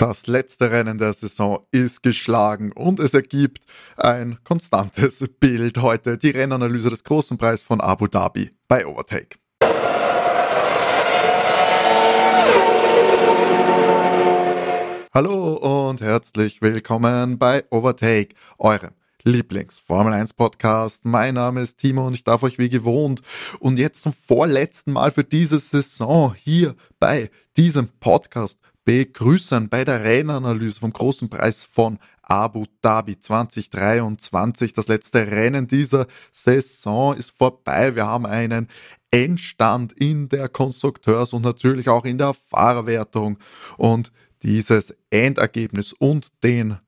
[0.00, 3.66] Das letzte Rennen der Saison ist geschlagen und es ergibt
[3.98, 6.16] ein konstantes Bild heute.
[6.16, 9.36] Die Rennanalyse des großen Preis von Abu Dhabi bei Overtake.
[15.12, 18.92] Hallo und herzlich willkommen bei Overtake, eurem
[19.24, 21.04] Lieblings-Formel 1 Podcast.
[21.04, 23.20] Mein Name ist Timo und ich darf euch wie gewohnt
[23.58, 30.04] und jetzt zum vorletzten Mal für diese Saison hier bei diesem Podcast begrüßen bei der
[30.04, 34.72] Rennanalyse vom großen Preis von Abu Dhabi 2023.
[34.72, 37.94] Das letzte Rennen dieser Saison ist vorbei.
[37.96, 38.68] Wir haben einen
[39.10, 43.38] Endstand in der Konstrukteurs- und natürlich auch in der Fahrerwertung.
[43.76, 46.78] Und dieses Endergebnis und den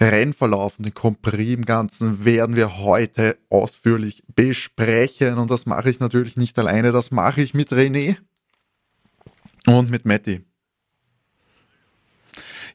[0.00, 5.38] Rennverlauf und den Compris im Ganzen werden wir heute ausführlich besprechen.
[5.38, 8.16] Und das mache ich natürlich nicht alleine, das mache ich mit René
[9.66, 10.42] und mit Matti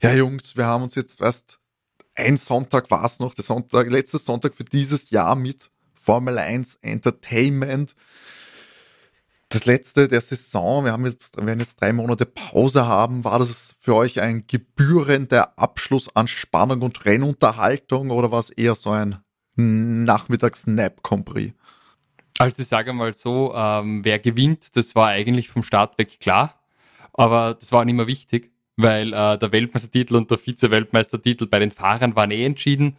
[0.02, 1.60] ja Jungs, wir haben uns jetzt erst
[2.16, 5.70] ein Sonntag war es noch, der Sonntag, letzter Sonntag für dieses Jahr mit
[6.02, 7.96] Formel 1 Entertainment.
[9.50, 13.24] Das letzte der Saison, wir haben jetzt, wir werden jetzt drei Monate Pause haben.
[13.24, 18.76] War das für euch ein gebührender Abschluss an Spannung und Rennunterhaltung oder war es eher
[18.76, 19.18] so ein
[19.56, 21.52] Nachmittags-Nap-Compris?
[22.38, 26.62] Also ich sage mal so, ähm, wer gewinnt, das war eigentlich vom Start weg klar,
[27.14, 31.72] aber das war nicht mehr wichtig weil äh, der Weltmeistertitel und der Vize-Weltmeistertitel bei den
[31.72, 32.98] Fahrern waren eh entschieden.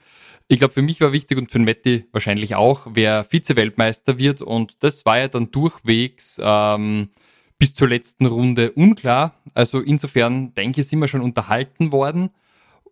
[0.48, 4.42] Ich glaube, für mich war wichtig und für Metti wahrscheinlich auch, wer Vize-Weltmeister wird.
[4.42, 7.08] Und das war ja dann durchwegs ähm,
[7.58, 9.34] bis zur letzten Runde unklar.
[9.54, 12.30] Also insofern denke ich, sind wir schon unterhalten worden.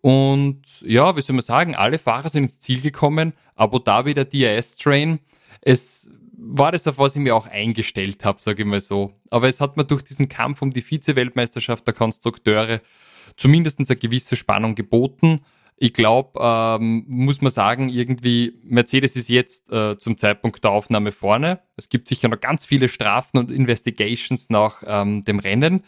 [0.01, 3.33] Und ja, wie soll man sagen, alle Fahrer sind ins Ziel gekommen.
[3.55, 5.19] Abu Dhabi, der DRS-Train.
[5.61, 6.11] Es
[6.47, 9.13] war das, auf was ich mir auch eingestellt habe, sage ich mal so.
[9.29, 12.81] Aber es hat mir durch diesen Kampf um die Vize-Weltmeisterschaft der Konstrukteure
[13.35, 15.41] zumindest eine gewisse Spannung geboten.
[15.77, 21.11] Ich glaube, ähm, muss man sagen, irgendwie Mercedes ist jetzt äh, zum Zeitpunkt der Aufnahme
[21.11, 21.59] vorne.
[21.75, 25.83] Es gibt sicher noch ganz viele Strafen und Investigations nach ähm, dem Rennen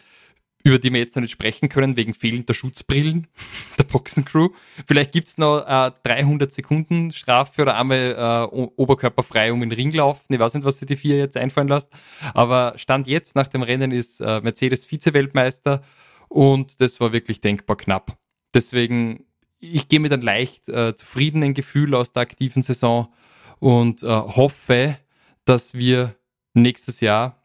[0.67, 3.27] über die wir jetzt noch nicht sprechen können, wegen fehlender Schutzbrillen
[3.79, 4.49] der Boxencrew.
[4.85, 9.91] Vielleicht gibt es noch äh, 300 Sekunden Strafe oder einmal äh, oberkörperfrei um den Ring
[9.91, 10.33] laufen.
[10.33, 11.91] Ich weiß nicht, was sich die vier jetzt einfallen lässt.
[12.33, 15.83] Aber Stand jetzt nach dem Rennen ist äh, Mercedes Vize-Weltmeister
[16.27, 18.17] und das war wirklich denkbar knapp.
[18.53, 19.25] Deswegen,
[19.59, 23.13] ich gehe mit einem leicht äh, zufriedenen Gefühl aus der aktiven Saison
[23.59, 24.97] und äh, hoffe,
[25.45, 26.15] dass wir
[26.53, 27.41] nächstes Jahr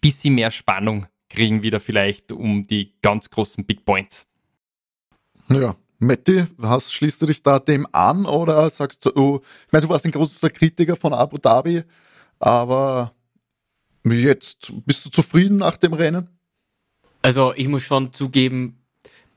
[0.00, 4.26] bisschen mehr Spannung kriegen wieder vielleicht um die ganz großen Big Points.
[5.48, 9.86] Ja, Matti, hast, schließt du dich da dem an oder sagst du, oh, ich meine,
[9.86, 11.82] du warst ein großer Kritiker von Abu Dhabi,
[12.38, 13.14] aber
[14.04, 16.28] jetzt bist du zufrieden nach dem Rennen?
[17.22, 18.82] Also ich muss schon zugeben,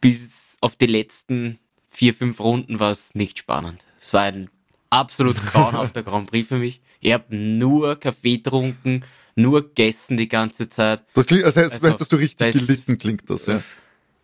[0.01, 1.59] bis auf die letzten
[1.89, 3.85] vier, fünf Runden war es nicht spannend.
[4.01, 4.49] Es war ein
[4.89, 6.81] absolut grauenhafter Grand Prix für mich.
[6.99, 9.03] Ich habe nur Kaffee getrunken
[9.37, 11.03] nur gegessen die ganze Zeit.
[11.13, 13.61] Das klingt, als hättest, also, hättest du richtig gelitten, klingt das, ja.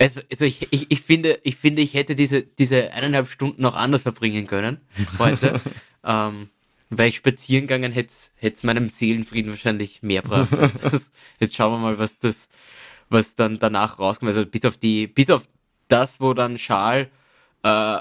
[0.00, 3.76] also, also ich, ich, ich, finde, ich finde, ich hätte diese, diese eineinhalb Stunden noch
[3.76, 4.80] anders verbringen können
[5.18, 5.60] heute.
[6.04, 6.48] ähm,
[6.90, 10.48] weil ich spazieren gegangen hätte, hätte es meinem Seelenfrieden wahrscheinlich mehr gebracht.
[11.40, 12.48] jetzt schauen wir mal, was das,
[13.08, 14.30] was dann danach rauskommt.
[14.30, 15.48] Also bis auf die, bis auf
[15.88, 17.10] das, wo dann Schal
[17.62, 17.98] äh,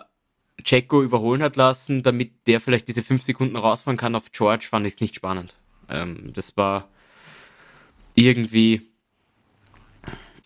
[0.64, 4.86] Checo überholen hat lassen, damit der vielleicht diese fünf Sekunden rausfahren kann auf George, fand
[4.86, 5.56] ich es nicht spannend.
[5.90, 6.88] Ähm, das war
[8.16, 8.92] irgendwie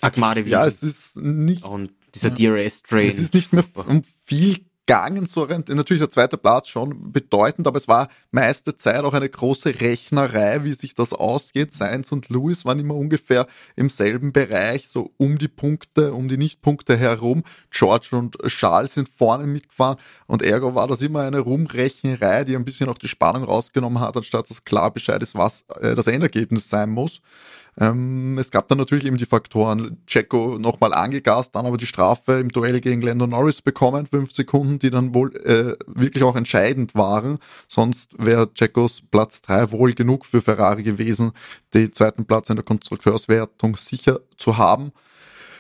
[0.02, 1.64] Agmade Ja, es ist nicht.
[1.64, 3.10] Und dieser DRS-Train.
[3.10, 7.78] Es ist nicht mehr um viel gegangen, so natürlich der zweite Platz schon bedeutend, aber
[7.78, 11.74] es war meiste Zeit auch eine große Rechnerei, wie sich das ausgeht.
[11.74, 16.38] Sainz und Lewis waren immer ungefähr im selben Bereich, so um die Punkte, um die
[16.38, 17.44] Nichtpunkte herum.
[17.72, 19.98] George und Charles sind vorne mitgefahren
[20.28, 24.16] und ergo war das immer eine Rumrechnerei, die ein bisschen auch die Spannung rausgenommen hat,
[24.16, 27.22] anstatt dass klar Bescheid ist, was äh, das Endergebnis sein muss.
[27.78, 32.40] Ähm, es gab dann natürlich eben die Faktoren, Checo nochmal angegast, dann aber die Strafe
[32.40, 36.96] im Duell gegen Lando Norris bekommen, fünf Sekunden, die dann wohl äh, wirklich auch entscheidend
[36.96, 37.40] waren.
[37.68, 41.32] Sonst wäre Checos Platz drei wohl genug für Ferrari gewesen,
[41.74, 44.92] den zweiten Platz in der Konstrukteurswertung sicher zu haben.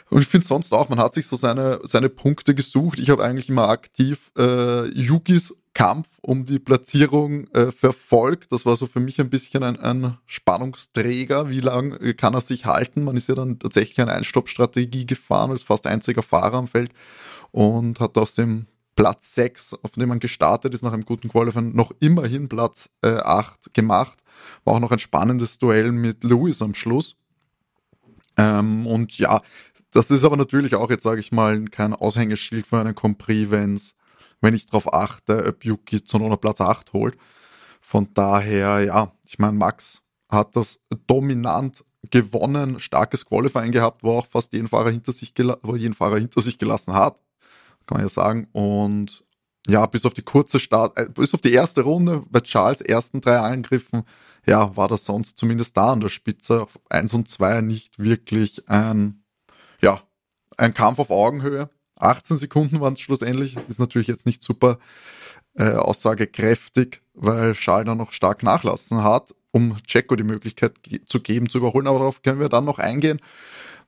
[0.09, 2.99] Und ich finde sonst auch, man hat sich so seine, seine Punkte gesucht.
[2.99, 8.51] Ich habe eigentlich immer aktiv äh, Yukis Kampf um die Platzierung äh, verfolgt.
[8.51, 11.49] Das war so für mich ein bisschen ein, ein Spannungsträger.
[11.49, 13.03] Wie lange kann er sich halten?
[13.03, 16.91] Man ist ja dann tatsächlich eine Einstoppstrategie gefahren, als fast einziger Fahrer am Feld
[17.51, 21.75] und hat aus dem Platz 6, auf dem man gestartet ist, nach einem guten Qualifying,
[21.75, 24.17] noch immerhin Platz äh, 8 gemacht.
[24.63, 27.17] War auch noch ein spannendes Duell mit Lewis am Schluss.
[28.37, 29.41] Ähm, und ja,
[29.91, 33.95] das ist aber natürlich auch jetzt, sage ich mal, kein Aushängeschild für einen Compris, wenn's,
[34.41, 37.17] wenn ich darauf achte, ob Yuki Tsunoda Platz 8 holt.
[37.81, 44.27] Von daher, ja, ich meine, Max hat das dominant gewonnen, starkes Qualifying gehabt, wo auch
[44.27, 45.33] fast jeden Fahrer hinter sich,
[45.63, 47.19] wo jeden Fahrer hinter sich gelassen hat,
[47.85, 48.47] kann man ja sagen.
[48.51, 49.23] Und
[49.67, 53.21] ja, bis auf die kurze Start, äh, bis auf die erste Runde bei Charles ersten
[53.21, 54.03] drei Angriffen,
[54.45, 59.23] ja, war das sonst zumindest da an der Spitze eins und zwei nicht wirklich ein,
[59.81, 60.01] ja,
[60.57, 61.69] ein Kampf auf Augenhöhe.
[61.99, 64.79] 18 Sekunden waren es schlussendlich, ist natürlich jetzt nicht super
[65.55, 70.73] äh, aussagekräftig, weil Charles dann noch stark nachlassen hat, um Checo die Möglichkeit
[71.05, 73.21] zu geben, zu überholen, aber darauf können wir dann noch eingehen.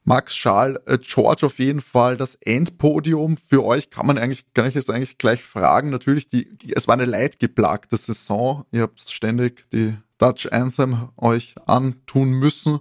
[0.08, 4.66] Max Schal, äh, George auf jeden Fall das Endpodium für euch kann man eigentlich, kann
[4.66, 5.90] ich jetzt eigentlich gleich fragen.
[5.90, 8.64] Natürlich, die, die es war eine leidgeplagte Saison.
[8.72, 12.80] Ihr habt ständig die Dutch Anthem euch antun müssen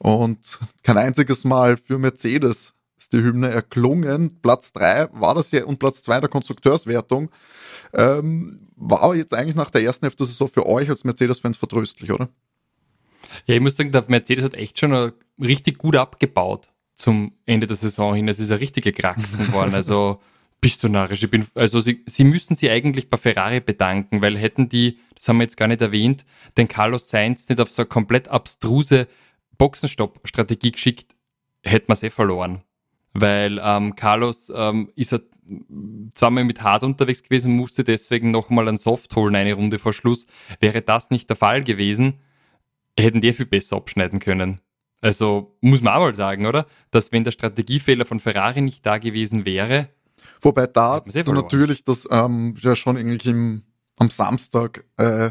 [0.00, 4.40] und kein einziges Mal für Mercedes ist die Hymne erklungen.
[4.42, 7.30] Platz drei war das ja und Platz zwei der Konstrukteurswertung.
[7.92, 12.28] Ähm, war jetzt eigentlich nach der ersten Hälfte Saison für euch als Mercedes-Fans vertröstlich, oder?
[13.46, 17.76] Ja, ich muss sagen, der Mercedes hat echt schon richtig gut abgebaut zum Ende der
[17.76, 18.28] Saison hin.
[18.28, 19.74] Es ist eine richtige Kraxen worden.
[19.74, 20.20] Also
[20.60, 21.22] bist du narrisch.
[21.22, 25.26] Ich bin, also sie, sie müssen sich eigentlich bei Ferrari bedanken, weil hätten die, das
[25.26, 26.26] haben wir jetzt gar nicht erwähnt,
[26.58, 29.08] den Carlos Sainz nicht auf so eine komplett abstruse
[29.56, 31.14] Boxenstopp-Strategie geschickt,
[31.62, 32.62] hätten wir es eh verloren.
[33.12, 35.20] Weil ähm, Carlos ähm, ist er
[36.14, 40.26] zweimal mit Hard unterwegs gewesen, musste deswegen nochmal ein Soft holen, eine Runde vor Schluss.
[40.60, 42.20] Wäre das nicht der Fall gewesen,
[42.98, 44.60] hätten die viel besser abschneiden können.
[45.00, 46.66] Also muss man auch mal sagen, oder?
[46.90, 49.88] Dass wenn der Strategiefehler von Ferrari nicht da gewesen wäre.
[50.42, 53.62] Wobei da du natürlich das ähm, ja schon eigentlich im,
[53.96, 55.30] am Samstag äh,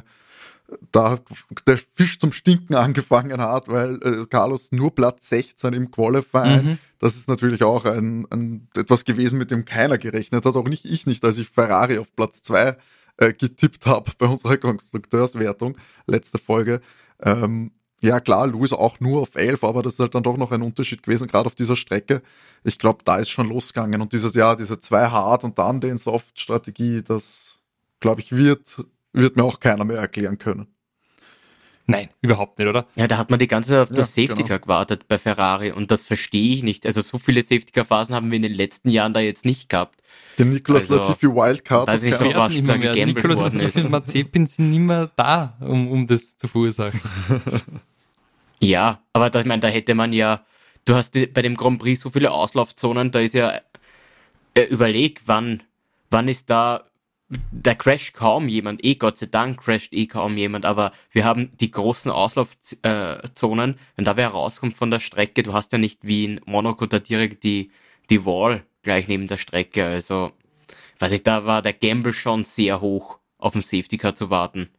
[0.92, 1.19] da
[1.68, 6.77] der Fisch zum Stinken angefangen hat, weil äh, Carlos nur Platz 16 im Qualifying, mhm.
[7.00, 10.86] das ist natürlich auch ein, ein, etwas gewesen, mit dem keiner gerechnet hat, auch nicht
[10.86, 12.77] ich nicht, als ich Ferrari auf Platz 2
[13.18, 15.77] äh, getippt habe bei unserer Konstrukteurswertung,
[16.07, 16.81] letzte Folge.
[17.21, 17.71] Ähm,
[18.01, 20.62] ja klar, Louis auch nur auf 11, aber das ist halt dann doch noch ein
[20.62, 22.21] Unterschied gewesen, gerade auf dieser Strecke.
[22.63, 25.98] Ich glaube, da ist schon losgegangen und dieses Jahr, diese zwei Hard und dann den
[25.98, 27.57] Soft-Strategie, das
[28.00, 30.67] glaube ich wird, wird mir auch keiner mehr erklären können.
[31.89, 32.85] Nein, überhaupt nicht, oder?
[32.95, 34.65] Ja, da hat man die ganze Zeit auf das ja, Safety Car genau.
[34.65, 36.85] gewartet bei Ferrari und das verstehe ich nicht.
[36.85, 39.69] Also so viele Safety Car Phasen haben wir in den letzten Jahren da jetzt nicht
[39.69, 40.00] gehabt.
[40.38, 41.88] Den Nicolas also, Latifi Wildcard.
[41.88, 43.77] Weiß nicht, noch, was da gegambelt worden ist.
[43.77, 47.01] Und Mazepin sind nicht mehr da, um, um das zu verursachen.
[48.59, 50.45] ja, aber da, ich meine, da hätte man ja,
[50.85, 53.61] du hast bei dem Grand Prix so viele Auslaufzonen, da ist ja
[54.53, 55.63] äh, überleg, wann,
[56.11, 56.83] wann ist da
[57.51, 61.51] da crasht kaum jemand, eh Gott sei Dank crasht eh kaum jemand, aber wir haben
[61.59, 66.25] die großen Auslaufzonen, wenn da wer rauskommt von der Strecke, du hast ja nicht wie
[66.25, 67.71] in Monaco da direkt die,
[68.09, 70.31] die Wall gleich neben der Strecke, also,
[70.97, 74.69] weiß ich, da war der Gamble schon sehr hoch, auf dem Safety Car zu warten,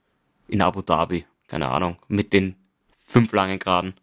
[0.48, 2.56] in Abu Dhabi, keine Ahnung, mit den
[3.06, 3.94] fünf langen Geraden.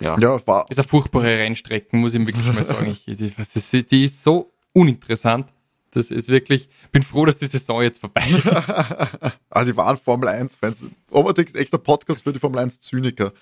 [0.00, 0.18] Ja.
[0.18, 0.66] ja, war.
[0.68, 2.90] Ist eine furchtbare Rennstrecke, muss ich wirklich mal sagen.
[2.90, 5.52] Ich, die, die ist so uninteressant.
[5.96, 8.46] Das ist wirklich, bin froh, dass die Saison jetzt vorbei ist.
[8.46, 10.84] ah, die waren Formel 1-Fans.
[11.10, 13.32] Overtake ist echt der Podcast für die Formel 1-Zyniker,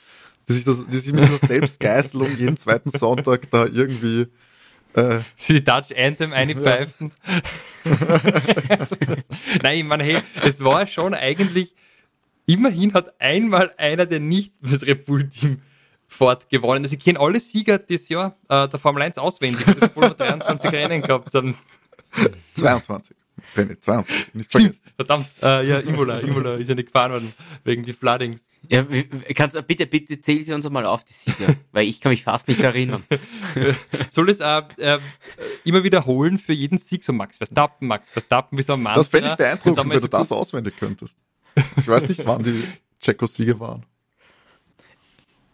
[0.48, 4.28] die sich, das, die sich mit dieser Selbstgeißelung jeden zweiten Sonntag da irgendwie
[4.94, 5.18] äh,
[5.48, 7.10] die Dutch Anthem einpfeifen.
[9.62, 11.74] Nein, ich meine, hey, es war schon eigentlich,
[12.46, 15.60] immerhin hat einmal einer, der nicht fürs Red Bull Team
[16.06, 16.84] Ford gewonnen.
[16.84, 20.14] Also ich kenne alle Sieger des Jahr äh, der Formel 1 auswendig, das obwohl wir
[20.14, 21.56] 23 Rennen gehabt haben.
[22.54, 23.16] 22.
[23.54, 24.82] Benny, 22, nicht vergessen.
[24.96, 27.32] Verdammt, äh, ja, Imola, Imola ist ja nicht gefahren worden,
[27.64, 28.48] wegen die Floodings.
[28.68, 28.86] Ja,
[29.34, 32.48] kannst, bitte, bitte zähl sie uns mal auf, die Sieger, weil ich kann mich fast
[32.48, 33.04] nicht erinnern.
[34.10, 35.00] Soll es äh, äh,
[35.64, 38.94] immer wiederholen für jeden Sieg, so Max Verstappen, Max Verstappen, wie so ein Mann.
[38.94, 41.18] Das fände ich beeindruckend, wenn du das auswendig könntest.
[41.76, 42.64] Ich weiß nicht, wann die
[43.00, 43.84] Tschechos-Sieger waren.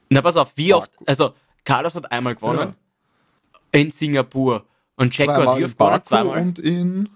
[0.08, 2.74] Na, pass auf, wie oft, also Carlos hat einmal gewonnen
[3.72, 3.80] ja.
[3.80, 4.66] in Singapur
[5.00, 6.04] und hat wie oft gewonnen?
[6.04, 6.38] Zweimal.
[6.38, 7.08] Und in.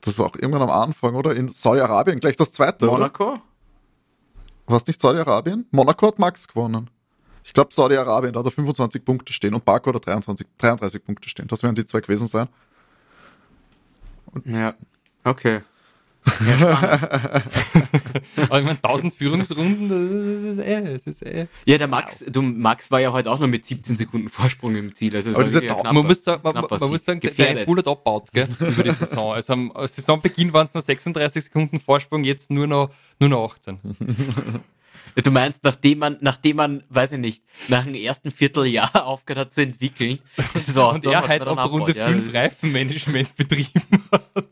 [0.00, 1.34] Das war auch irgendwann am Anfang, oder?
[1.34, 2.86] In Saudi-Arabien, gleich das zweite.
[2.86, 3.38] Monaco?
[4.66, 5.66] War es nicht Saudi-Arabien?
[5.70, 6.90] Monaco hat Max gewonnen.
[7.44, 11.04] Ich glaube, Saudi-Arabien, da hat er 25 Punkte stehen und Baku hat er 23, 33
[11.04, 11.46] Punkte stehen.
[11.46, 12.48] Das werden die zwei gewesen sein.
[14.32, 14.74] Und ja,
[15.24, 15.62] okay.
[18.36, 21.46] Aber ich meine, 1000 Führungsrunden, das ist eh, das ist eh.
[21.66, 22.30] Ja, der Max, wow.
[22.32, 25.14] du, Max war ja heute auch noch mit 17 Sekunden Vorsprung im Ziel.
[25.14, 27.58] Also Aber knapper, man, muss sagen, man, man muss sagen, gefährdet.
[27.58, 29.34] der Bull hat abgebaut, gell, über die Saison.
[29.34, 32.90] Also am Saisonbeginn waren es noch 36 Sekunden Vorsprung, jetzt nur noch,
[33.20, 33.78] nur noch 18.
[35.22, 39.54] Du meinst, nachdem man, nachdem man, weiß ich nicht, nach dem ersten Vierteljahr aufgehört hat
[39.54, 40.18] zu entwickeln,
[40.54, 44.44] das Auto und er halt auch Runde 5 ja, Reifenmanagement betrieben hat.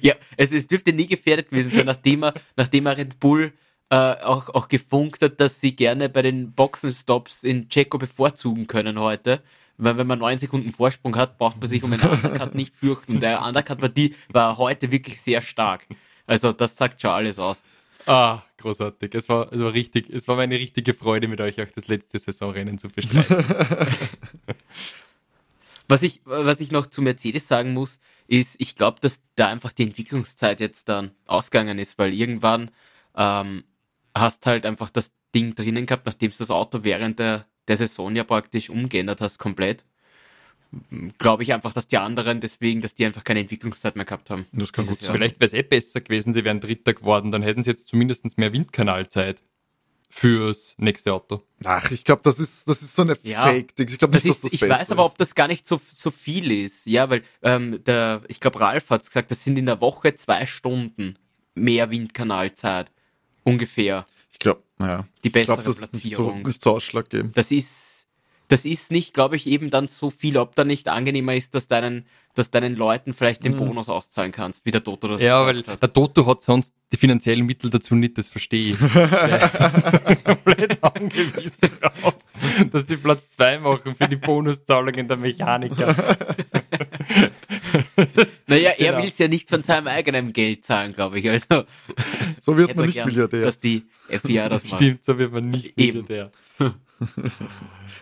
[0.00, 3.52] Ja, es, es dürfte nie gefährdet gewesen sein, nachdem er, nachdem er Red Bull
[3.90, 8.98] äh, auch, auch gefunkt hat, dass sie gerne bei den Boxenstops in Checo bevorzugen können
[8.98, 9.42] heute.
[9.76, 13.20] Weil wenn man neun Sekunden Vorsprung hat, braucht man sich um einen Undercut nicht fürchten.
[13.20, 15.86] Der Undercut war, die, war heute wirklich sehr stark.
[16.26, 17.62] Also das sagt schon alles aus.
[18.06, 19.14] Ah, großartig.
[19.14, 22.18] Es war, es war richtig, es war meine richtige Freude, mit euch auch das letzte
[22.18, 23.44] Saisonrennen zu bestreiten.
[25.92, 29.74] was ich, was ich noch zu Mercedes sagen muss, ist, ich glaube, dass da einfach
[29.74, 32.70] die Entwicklungszeit jetzt dann ausgegangen ist, weil irgendwann
[33.14, 33.64] ähm,
[34.16, 38.16] hast halt einfach das Ding drinnen gehabt, nachdem du das Auto während der, der Saison
[38.16, 39.84] ja praktisch umgeändert hast, komplett
[41.18, 44.46] glaube ich einfach, dass die anderen deswegen, dass die einfach keine Entwicklungszeit mehr gehabt haben.
[44.52, 45.12] Das kann gut sein.
[45.12, 48.38] Vielleicht wäre es eh besser gewesen, sie wären Dritter geworden, dann hätten sie jetzt zumindest
[48.38, 49.42] mehr Windkanalzeit
[50.14, 51.42] fürs nächste Auto.
[51.64, 53.88] Ach, ich glaube, das ist, das ist so eine ja, Fake-Ding.
[53.88, 56.52] Ich glaube nicht, dass das Ich weiß aber, ob das gar nicht so, so viel
[56.52, 56.84] ist.
[56.84, 60.44] Ja, weil ähm, der, ich glaube, Ralf hat gesagt, das sind in der Woche zwei
[60.44, 61.16] Stunden
[61.54, 62.92] mehr Windkanalzeit.
[63.42, 64.06] Ungefähr.
[64.30, 65.06] Ich glaube, naja.
[65.24, 66.28] Die bessere ich glaub, das Platzierung.
[66.28, 67.36] Ist nicht so, nicht so ausschlaggebend.
[67.36, 67.68] Das ist
[68.52, 71.68] das ist nicht, glaube ich, eben dann so viel, ob da nicht angenehmer ist, dass
[71.68, 72.04] deinen,
[72.34, 73.56] dass deinen Leuten vielleicht den mhm.
[73.56, 75.80] Bonus auszahlen kannst, wie der Toto das Ja, weil hat.
[75.80, 78.78] der Toto hat sonst die finanziellen Mittel dazu nicht, das verstehe ich.
[80.24, 82.14] komplett angewiesen darauf,
[82.70, 85.96] dass sie Platz 2 machen für die Bonuszahlungen der Mechaniker.
[88.46, 89.02] naja, er genau.
[89.02, 91.28] will es ja nicht von seinem eigenen Geld zahlen, glaube ich.
[91.28, 91.94] Also, so,
[92.40, 93.42] so wird man nicht gern, Milliardär.
[93.42, 94.76] Dass die FIA das macht.
[94.76, 96.30] Stimmt, so wird man nicht Milliardär.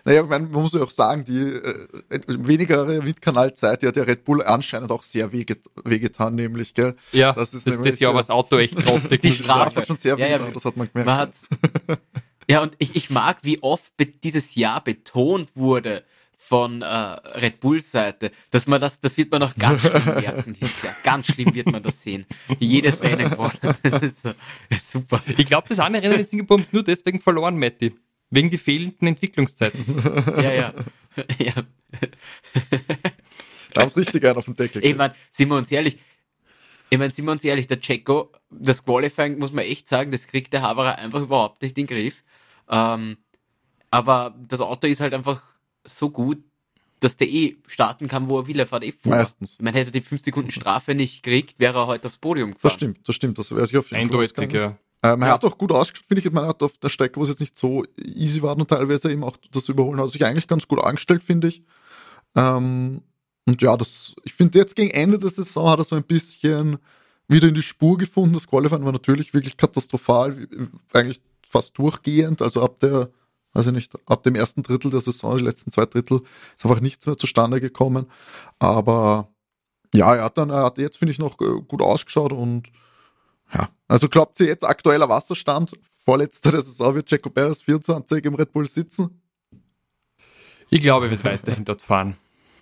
[0.05, 1.87] naja, man muss ja auch sagen, die äh,
[2.27, 6.95] weniger Windkanalzeit, die hat ja Red Bull anscheinend auch sehr wehget wehgetan, nämlich, gell?
[7.11, 9.21] Ja, das ist das, nämlich, das Jahr war das Auto echt grottig.
[9.21, 11.35] Die Strafe hat schon sehr ja, ja, das hat man gemerkt.
[11.87, 11.97] Man
[12.49, 13.93] ja, und ich, ich mag, wie oft
[14.23, 16.03] dieses Jahr betont wurde,
[16.41, 20.53] von äh, Red Bull Seite, dass man das, das wird man noch ganz schlimm merken
[20.53, 20.95] dieses Jahr.
[21.03, 22.25] Ganz schlimm wird man das sehen.
[22.59, 23.53] Jedes Rennen gewonnen.
[23.83, 24.33] Das ist so,
[24.99, 25.21] super.
[25.27, 27.95] Ich glaube, das andere Rennen in Singapur haben nur deswegen verloren, Matti.
[28.31, 29.85] Wegen die fehlenden Entwicklungszeiten.
[30.37, 30.73] ja, ja.
[31.39, 31.53] ja.
[33.73, 34.83] da haben es richtig einen auf dem Deckel.
[34.83, 35.99] Ich meine, sind wir uns ehrlich,
[36.89, 40.27] ich meine, sind wir uns ehrlich, der Checo, das Qualifying muss man echt sagen, das
[40.27, 42.23] kriegt der Haberer einfach überhaupt nicht in den Griff.
[42.67, 43.17] Ähm,
[43.91, 45.50] aber das Auto ist halt einfach
[45.85, 46.43] so gut,
[46.99, 48.59] dass der eh starten kann, wo er will.
[48.59, 49.11] Er fährt eh vor.
[49.15, 49.57] Meistens.
[49.59, 52.69] Man hätte die 5 Sekunden Strafe nicht gekriegt, wäre er heute aufs Podium gefahren.
[52.69, 53.39] Das stimmt, das stimmt.
[53.39, 54.77] Das wäre sich auf jeden Eindeutig, ja.
[55.03, 55.33] Ähm, er ja.
[55.33, 56.31] hat auch gut ausgeschaut, finde ich.
[56.31, 59.23] Man hat auf der Strecke, wo es jetzt nicht so easy war und teilweise eben
[59.23, 61.63] auch das Überholen, hat sich eigentlich ganz gut angestellt, finde ich.
[62.35, 63.01] Ähm,
[63.47, 66.77] und ja, das, ich finde jetzt gegen Ende der Saison hat er so ein bisschen
[67.27, 68.33] wieder in die Spur gefunden.
[68.33, 70.47] Das Qualifying war natürlich wirklich katastrophal,
[70.93, 72.43] eigentlich fast durchgehend.
[72.43, 73.09] Also ab der,
[73.53, 76.21] weiß ich nicht, ab dem ersten Drittel der Saison, die letzten zwei Drittel,
[76.57, 78.07] ist einfach nichts mehr zustande gekommen.
[78.59, 79.29] Aber
[79.93, 82.71] ja, er hat dann, er hat jetzt, finde ich, noch äh, gut ausgeschaut und
[83.53, 88.35] ja, also glaubt ihr jetzt aktueller Wasserstand, vorletzter der Saison wird Jaco Perez 24 im
[88.35, 89.21] Red Bull sitzen?
[90.69, 92.15] Ich glaube, er wird weiterhin dort fahren.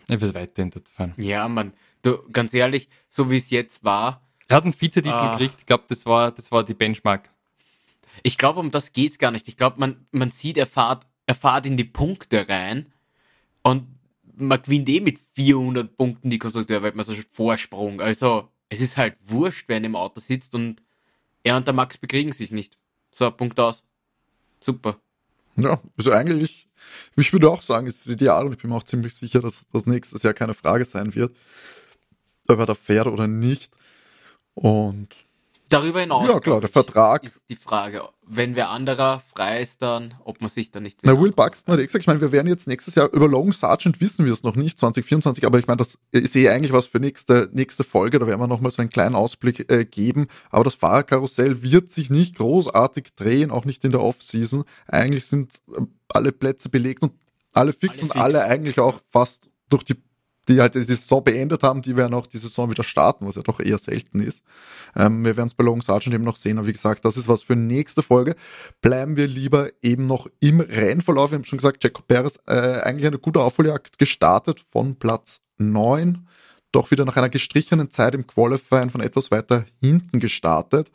[0.07, 1.13] Er wird weiterhin dort fahren.
[1.17, 4.27] Ja, man, du, ganz ehrlich, so wie es jetzt war.
[4.47, 7.29] Er hat einen Vizetitel äh, gekriegt, ich glaube, das war, das war die Benchmark.
[8.23, 9.47] Ich glaube, um das geht's gar nicht.
[9.47, 12.91] Ich glaube, man, man sieht, er fahrt, er fahrt in die Punkte rein
[13.63, 13.87] und
[14.35, 18.01] man gewinnt eh mit 400 Punkten die Konstrukteurweltmeisterschaft Vorsprung.
[18.01, 20.81] Also, es ist halt wurscht, wer in dem Auto sitzt und
[21.43, 22.77] er und der Max bekriegen sich nicht.
[23.13, 23.83] So, Punkt aus.
[24.61, 24.99] Super.
[25.55, 26.67] Ja, also eigentlich,
[27.15, 29.67] ich würde auch sagen, es ist ideal und ich bin mir auch ziemlich sicher, dass
[29.71, 31.35] das nächstes Jahr keine Frage sein wird,
[32.47, 33.73] ob er da fährt oder nicht.
[34.53, 35.09] Und
[35.69, 36.27] Darüber hinaus.
[36.27, 37.23] Ja, klar, der Vertrag.
[37.23, 40.99] Ist die Frage, wenn wer anderer frei ist, dann, ob man sich dann nicht.
[41.03, 43.53] Na, Will Buxton hat eh gesagt, ich meine, wir werden jetzt nächstes Jahr über Long
[43.53, 46.87] Sergeant wissen wir es noch nicht, 2024, aber ich meine, das ist eh eigentlich was
[46.87, 50.27] für nächste, nächste Folge, da werden wir nochmal so einen kleinen Ausblick äh, geben.
[50.49, 54.63] Aber das Fahrerkarussell wird sich nicht großartig drehen, auch nicht in der Offseason.
[54.87, 57.13] Eigentlich sind äh, alle Plätze belegt und
[57.53, 58.23] alle fix alle und fix.
[58.23, 59.95] alle eigentlich auch fast durch die
[60.49, 63.43] die halt die Saison beendet haben, die werden auch die Saison wieder starten, was ja
[63.43, 64.43] doch eher selten ist.
[64.95, 67.27] Ähm, wir werden es bei Logan Sargent eben noch sehen, aber wie gesagt, das ist
[67.27, 68.35] was für nächste Folge.
[68.81, 71.31] Bleiben wir lieber eben noch im Rennverlauf.
[71.31, 76.25] Wir haben schon gesagt, Jacob Perez äh, eigentlich eine gute Aufholjagd gestartet von Platz 9
[76.71, 80.91] doch wieder nach einer gestrichenen Zeit im Qualifying von etwas weiter hinten gestartet,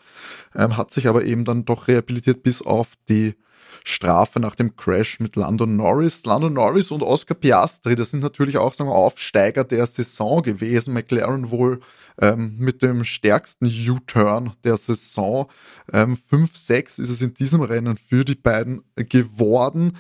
[0.54, 3.34] ähm, hat sich aber eben dann doch rehabilitiert bis auf die
[3.82, 6.24] Strafe nach dem Crash mit Lando Norris.
[6.24, 10.94] Lando Norris und Oscar Piastri, das sind natürlich auch sagen wir, Aufsteiger der Saison gewesen.
[10.94, 11.80] McLaren wohl
[12.20, 15.48] ähm, mit dem stärksten U-Turn der Saison.
[15.92, 19.96] Ähm, 5-6 ist es in diesem Rennen für die beiden geworden.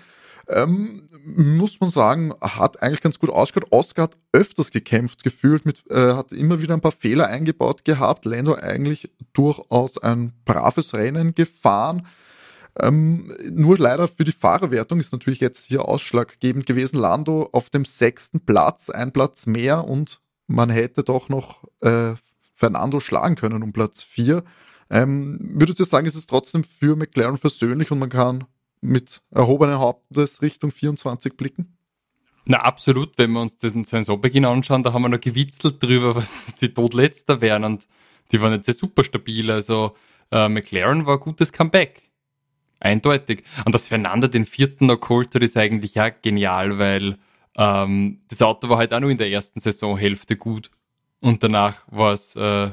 [0.46, 3.72] Ähm, muss man sagen, hat eigentlich ganz gut ausgeschaut.
[3.72, 8.26] Oscar hat öfters gekämpft gefühlt, mit, äh, hat immer wieder ein paar Fehler eingebaut gehabt.
[8.26, 12.06] Lando eigentlich durchaus ein braves Rennen gefahren.
[12.80, 16.98] Ähm, nur leider für die Fahrerwertung ist natürlich jetzt hier ausschlaggebend gewesen.
[16.98, 22.14] Lando auf dem sechsten Platz, ein Platz mehr und man hätte doch noch äh,
[22.54, 24.44] Fernando schlagen können um Platz vier.
[24.90, 28.44] Ähm, würdest du sagen, ist es trotzdem für McLaren versöhnlich und man kann
[28.80, 31.76] mit erhobenen Hauptes Richtung 24 blicken?
[32.44, 33.16] Na, absolut.
[33.16, 37.40] Wenn wir uns diesen Saisonbeginn anschauen, da haben wir noch gewitzelt drüber, was die Todletzter
[37.40, 37.86] wären und
[38.32, 39.50] die waren jetzt sehr super stabil.
[39.50, 39.96] Also
[40.30, 42.10] äh, McLaren war ein gutes Comeback.
[42.84, 43.44] Eindeutig.
[43.64, 47.16] Und dass Fernando den vierten noch geholt hat, ist eigentlich ja genial, weil
[47.56, 50.70] ähm, das Auto war halt auch nur in der ersten Saisonhälfte gut.
[51.20, 52.72] Und danach war es, äh,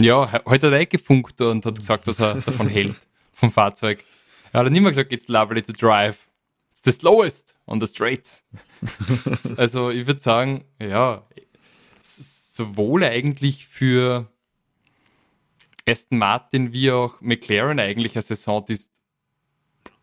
[0.00, 2.94] ja, heute hat er gefunkt und hat gesagt, was er davon hält,
[3.32, 4.04] vom Fahrzeug.
[4.52, 6.16] Er hat nicht mehr gesagt, it's lovely to drive.
[6.70, 8.44] It's the slowest on the straights.
[9.56, 11.26] also ich würde sagen, ja,
[12.00, 14.30] sowohl eigentlich für
[15.88, 18.78] Aston Martin wie auch McLaren eigentlich eine Saison, die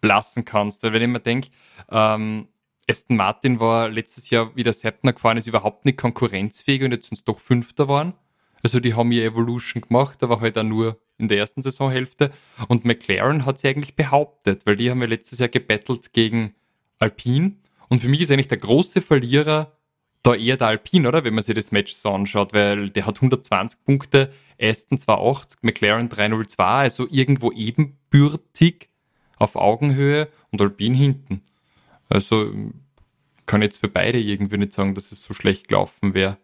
[0.01, 0.84] lassen kannst.
[0.84, 1.50] Weil wenn ich mir denke,
[1.89, 2.48] ähm,
[2.89, 7.10] Aston Martin war letztes Jahr, wie der Seppner gefahren ist, überhaupt nicht konkurrenzfähig und jetzt
[7.10, 8.13] sind es doch Fünfter waren.
[8.63, 12.31] Also die haben ihr Evolution gemacht, aber halt auch nur in der ersten Saisonhälfte.
[12.67, 16.53] Und McLaren hat sie eigentlich behauptet, weil die haben ja letztes Jahr gebettelt gegen
[17.00, 17.53] Alpine.
[17.89, 19.72] Und für mich ist eigentlich der große Verlierer
[20.24, 21.24] da eher der Alpine, oder?
[21.24, 24.31] Wenn man sich das Match so anschaut, weil der hat 120 Punkte,
[24.62, 28.90] Aston 280, McLaren 302, also irgendwo ebenbürtig
[29.41, 31.41] auf Augenhöhe und Alpine hinten.
[32.10, 32.51] Also
[33.45, 36.38] kann jetzt für beide irgendwie nicht sagen, dass es so schlecht gelaufen wäre.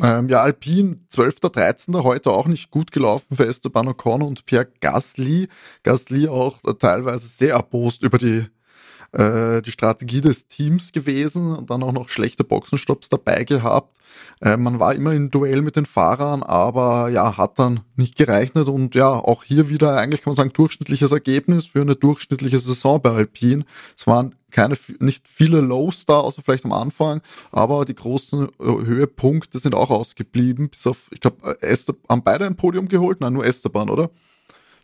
[0.00, 1.40] Ähm, ja, Alpine 12.
[1.40, 1.94] 13.
[2.02, 5.48] heute auch nicht gut gelaufen für Esteban Ocon und Pierre Gasly.
[5.84, 8.46] Gasly auch teilweise sehr erbost über die,
[9.14, 13.96] äh, die Strategie des Teams gewesen und dann auch noch schlechte Boxenstopps dabei gehabt.
[14.40, 18.68] Äh, man war immer im Duell mit den Fahrern, aber ja, hat dann nicht gerechnet
[18.68, 23.00] und ja, auch hier wieder eigentlich kann man sagen durchschnittliches Ergebnis für eine durchschnittliche Saison
[23.00, 23.64] bei Alpine.
[23.96, 28.64] Es waren keine, nicht viele Lows da, außer vielleicht am Anfang, aber die großen äh,
[28.64, 31.76] Höhepunkte sind auch ausgeblieben, bis auf, ich glaube, äh,
[32.08, 33.20] haben beide ein Podium geholt?
[33.20, 34.10] Nein, nur Esteban, oder?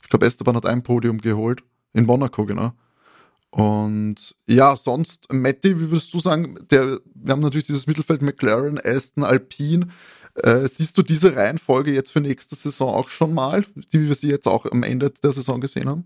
[0.02, 1.62] Ich glaube, Esteban hat ein Podium geholt.
[1.92, 2.72] In Monaco, genau.
[3.50, 8.80] Und ja, sonst, Matti, wie würdest du sagen, der, wir haben natürlich dieses Mittelfeld McLaren,
[8.82, 9.88] Aston, Alpine.
[10.36, 14.28] Äh, siehst du diese Reihenfolge jetzt für nächste Saison auch schon mal, die wir sie
[14.28, 16.04] jetzt auch am Ende der Saison gesehen haben?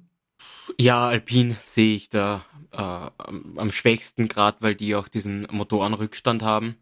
[0.81, 6.77] Ja, Alpine sehe ich da äh, am, schwächsten, gerade weil die auch diesen Motorenrückstand haben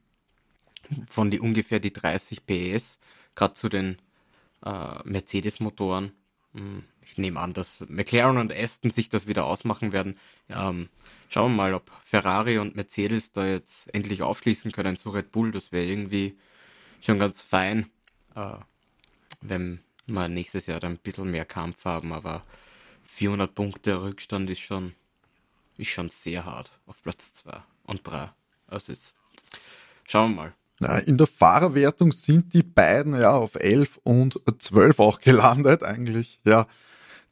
[1.09, 2.98] von die ungefähr die 30 PS,
[3.35, 3.98] gerade zu den
[4.64, 6.12] äh, Mercedes-Motoren.
[6.55, 10.19] Hm, ich nehme an, dass McLaren und Aston sich das wieder ausmachen werden.
[10.49, 10.88] Ähm,
[11.29, 15.53] schauen wir mal, ob Ferrari und Mercedes da jetzt endlich aufschließen können zu Red Bull.
[15.53, 16.37] Das wäre irgendwie
[17.01, 17.87] schon ganz fein,
[18.35, 18.55] äh,
[19.41, 22.45] wenn wir nächstes Jahr dann ein bisschen mehr Kampf haben, aber
[23.07, 24.95] 400 Punkte Rückstand ist schon,
[25.77, 28.31] ist schon sehr hart auf Platz 2 und 3.
[28.69, 29.15] Also ist,
[30.09, 31.03] schauen wir mal.
[31.07, 36.41] In der Fahrerwertung sind die beiden ja auf 11 und 12 auch gelandet eigentlich.
[36.45, 36.67] Ja,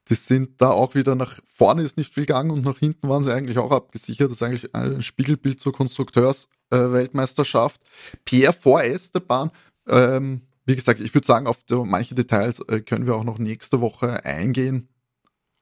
[0.08, 3.22] die sind da auch wieder nach vorne ist nicht viel gegangen und nach hinten waren
[3.22, 4.30] sie eigentlich auch abgesichert.
[4.30, 7.80] Das ist eigentlich ein Spiegelbild zur Konstrukteursweltmeisterschaft.
[7.80, 9.52] Äh, Pierre vor Esteban.
[9.86, 13.80] Ähm, wie gesagt, ich würde sagen, auf manche Details äh, können wir auch noch nächste
[13.80, 14.88] Woche eingehen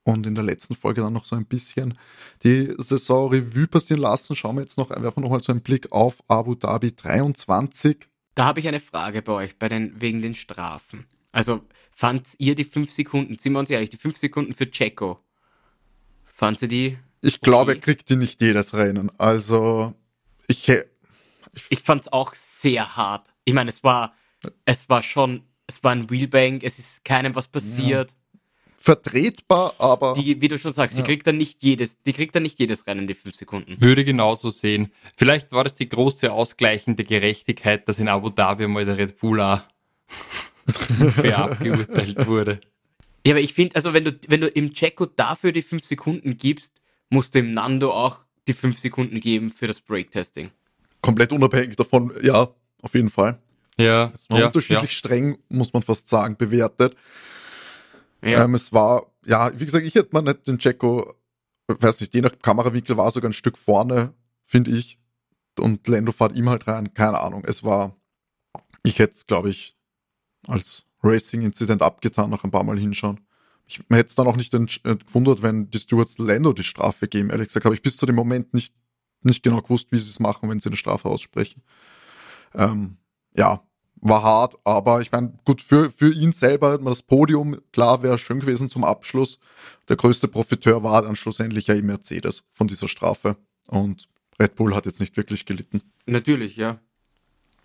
[0.03, 1.97] und in der letzten Folge dann noch so ein bisschen
[2.43, 4.35] die Saison Revue passieren lassen.
[4.35, 8.07] Schauen wir jetzt noch, werfen noch mal so einen Blick auf Abu Dhabi 23.
[8.35, 11.05] Da habe ich eine Frage bei euch, bei den, wegen den Strafen.
[11.31, 11.61] Also,
[11.91, 15.19] fand ihr die fünf Sekunden, sind wir uns ehrlich, die fünf Sekunden für Checo,
[16.33, 16.97] fand ihr die?
[17.21, 17.41] Ich okay?
[17.43, 19.11] glaube, er kriegt die nicht jedes Rennen.
[19.17, 19.93] Also,
[20.47, 20.85] ich, ich,
[21.69, 23.27] ich fand es auch sehr hart.
[23.45, 24.13] Ich meine, es war,
[24.65, 28.11] es war schon, es war ein Wheelbank, es ist keinem was passiert.
[28.11, 28.15] Ja
[28.79, 30.13] vertretbar, aber.
[30.13, 31.03] Die, wie du schon sagst, ja.
[31.03, 33.75] die kriegt dann nicht jedes, die kriegt dann nicht jedes Rennen die fünf Sekunden.
[33.79, 34.91] Würde genauso sehen.
[35.17, 39.41] Vielleicht war das die große ausgleichende Gerechtigkeit, dass in Abu Dhabi mal der Red Bull
[39.41, 39.61] auch
[41.11, 42.61] fair abgeurteilt wurde.
[43.25, 46.37] Ja, aber ich finde, also wenn du, wenn du im Checo dafür die fünf Sekunden
[46.37, 46.73] gibst,
[47.09, 50.51] musst du im Nando auch die fünf Sekunden geben für das Break-Testing.
[51.01, 52.49] Komplett unabhängig davon, ja,
[52.81, 53.39] auf jeden Fall.
[53.79, 54.11] Ja.
[54.13, 54.97] Es war ja, unterschiedlich ja.
[54.97, 56.95] streng, muss man fast sagen, bewertet.
[58.21, 58.43] Ja.
[58.43, 61.15] Ähm, es war, ja, wie gesagt, ich hätte mal nicht den Checo
[61.77, 64.13] weiß nicht, je nach Kamerawinkel war sogar ein Stück vorne,
[64.45, 64.99] finde ich.
[65.59, 67.43] Und Lando fährt ihm halt rein, keine Ahnung.
[67.45, 67.95] Es war,
[68.83, 69.77] ich hätte es, glaube ich,
[70.47, 73.21] als Racing-Incident abgetan, nach ein paar Mal hinschauen.
[73.65, 77.29] Ich hätte es dann auch nicht äh, gewundert, wenn die Stewards Lando die Strafe geben.
[77.29, 78.73] Ehrlich gesagt habe ich bis zu dem Moment nicht,
[79.21, 81.61] nicht genau gewusst, wie sie es machen, wenn sie eine Strafe aussprechen.
[82.55, 82.97] Ähm,
[83.35, 83.61] ja,
[84.01, 88.01] war hart, aber ich meine, gut, für, für ihn selber hat man das Podium, klar,
[88.01, 89.39] wäre schön gewesen zum Abschluss.
[89.87, 93.35] Der größte Profiteur war dann schlussendlich ja Mercedes von dieser Strafe.
[93.67, 94.07] Und
[94.39, 95.81] Red Bull hat jetzt nicht wirklich gelitten.
[96.05, 96.79] Natürlich, ja.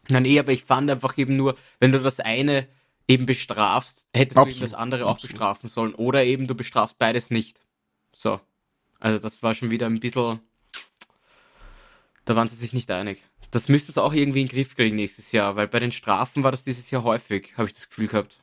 [0.08, 2.68] Nein, eh, aber ich fand einfach eben nur, wenn du das eine
[3.08, 4.52] eben bestrafst, hättest Absolut.
[4.52, 5.32] du eben das andere auch Absolut.
[5.32, 5.94] bestrafen sollen.
[5.94, 7.60] Oder eben du bestrafst beides nicht.
[8.14, 8.40] So.
[8.98, 10.40] Also das war schon wieder ein bisschen.
[12.24, 13.22] Da waren sie sich nicht einig.
[13.50, 16.42] Das müsste es auch irgendwie in den Griff kriegen nächstes Jahr, weil bei den Strafen
[16.42, 18.42] war das dieses Jahr häufig, habe ich das Gefühl gehabt.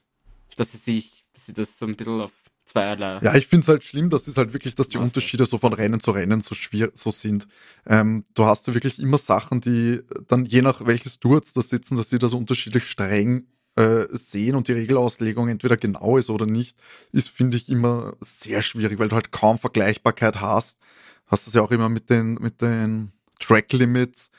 [0.56, 2.32] Dass sie sich, dass sie das so ein bisschen auf
[2.72, 3.20] zweierlei.
[3.22, 5.58] Ja, ich finde es halt schlimm, dass es halt wirklich, dass die Was Unterschiede so
[5.58, 7.48] von Rennen zu Rennen so schwer so sind.
[7.86, 11.98] Ähm, du hast ja wirklich immer Sachen, die dann je nach welches Sturz da sitzen,
[11.98, 16.78] dass sie das unterschiedlich streng äh, sehen und die Regelauslegung entweder genau ist oder nicht,
[17.12, 20.80] ist, finde ich, immer sehr schwierig, weil du halt kaum Vergleichbarkeit hast.
[21.28, 24.30] Hast das ja auch immer mit den, mit den Track Limits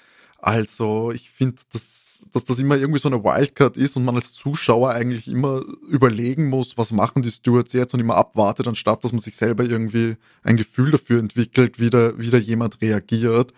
[0.43, 4.33] also ich finde, dass, dass das immer irgendwie so eine Wildcard ist und man als
[4.33, 9.13] Zuschauer eigentlich immer überlegen muss, was machen die Stewards jetzt und immer abwartet, anstatt dass
[9.13, 13.55] man sich selber irgendwie ein Gefühl dafür entwickelt, wie da, wie da jemand reagiert.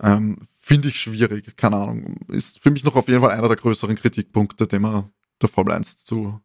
[0.00, 2.16] Ähm, finde ich schwierig, keine Ahnung.
[2.28, 5.72] Ist für mich noch auf jeden Fall einer der größeren Kritikpunkte, den man der Formel
[5.72, 6.38] 1 zu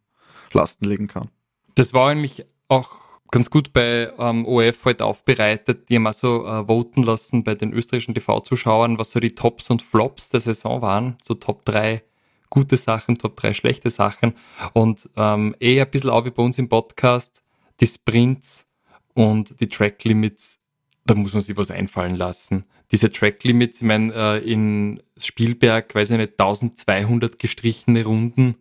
[0.52, 1.28] Lasten legen kann.
[1.74, 5.88] Das war eigentlich auch ganz gut bei ähm, OF heute aufbereitet.
[5.88, 9.82] Die haben also äh, voten lassen bei den österreichischen TV-Zuschauern, was so die Tops und
[9.82, 11.16] Flops der Saison waren.
[11.22, 12.02] So Top 3
[12.50, 14.34] gute Sachen, Top 3 schlechte Sachen.
[14.72, 17.42] Und ähm, eher ein bisschen auch wie bei uns im Podcast,
[17.80, 18.66] die Sprints
[19.14, 20.58] und die Track Limits,
[21.04, 22.64] da muss man sich was einfallen lassen.
[22.92, 28.56] Diese Track Limits, ich meine, äh, in Spielberg, weiß ich nicht, 1200 gestrichene Runden,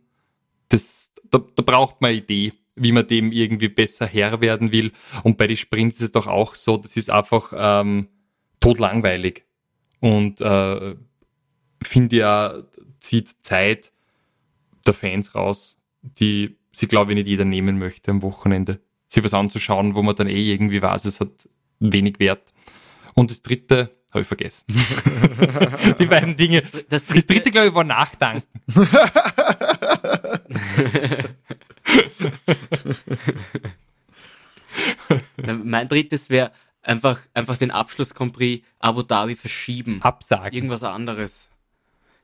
[0.69, 4.91] das, da, da braucht man eine Idee wie man dem irgendwie besser Herr werden will.
[5.23, 8.09] Und bei den Sprints ist es doch auch so, das ist einfach ähm,
[8.59, 9.43] totlangweilig.
[10.01, 10.95] Und äh,
[11.81, 12.63] finde ja,
[12.99, 13.91] zieht Zeit
[14.85, 18.81] der Fans raus, die sie, glaube ich, nicht jeder nehmen möchte am Wochenende.
[19.07, 21.47] Sie was anzuschauen, wo man dann eh irgendwie weiß, es hat
[21.79, 22.53] wenig Wert.
[23.13, 24.65] Und das dritte, habe ich vergessen.
[25.99, 26.61] die beiden Dinge.
[26.61, 28.43] Das dritte, das dritte glaube ich, war Nachdenken.
[35.63, 38.35] mein drittes wäre einfach, einfach den Abschluss Grand
[38.79, 40.01] Abu Dhabi verschieben.
[40.01, 40.53] Absagen.
[40.53, 41.49] Irgendwas anderes.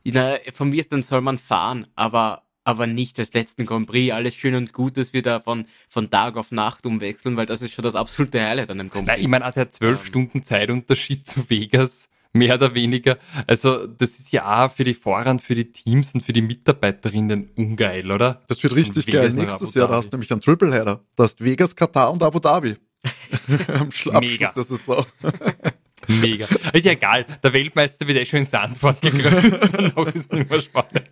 [0.03, 4.13] Na, von mir ist dann soll man fahren, aber, aber nicht als letzten Grand Prix.
[4.13, 7.61] Alles schön und gut, dass wir da von, von Tag auf Nacht umwechseln, weil das
[7.61, 9.17] ist schon das absolute Highlight an dem Grand Prix.
[9.17, 13.17] Nein, ich meine, hat er zwölf ähm, Stunden Zeitunterschied zu Vegas mehr oder weniger.
[13.47, 17.49] Also das ist ja auch für die Fahrer für die Teams und für die Mitarbeiterinnen
[17.55, 18.41] ungeil, oder?
[18.47, 19.31] Das wird richtig geil.
[19.31, 21.01] Nächstes Jahr, da hast du nämlich einen Tripleheader.
[21.15, 22.75] Da hast Vegas, Katar und Abu Dhabi.
[23.67, 25.05] Am Abschluss der Saison.
[26.07, 26.47] Mega.
[26.73, 27.25] Ist ja egal.
[27.43, 29.59] Der Weltmeister wird eh schon in Sandford gekrönt.
[29.73, 31.03] Danach ist es nicht mehr spannend.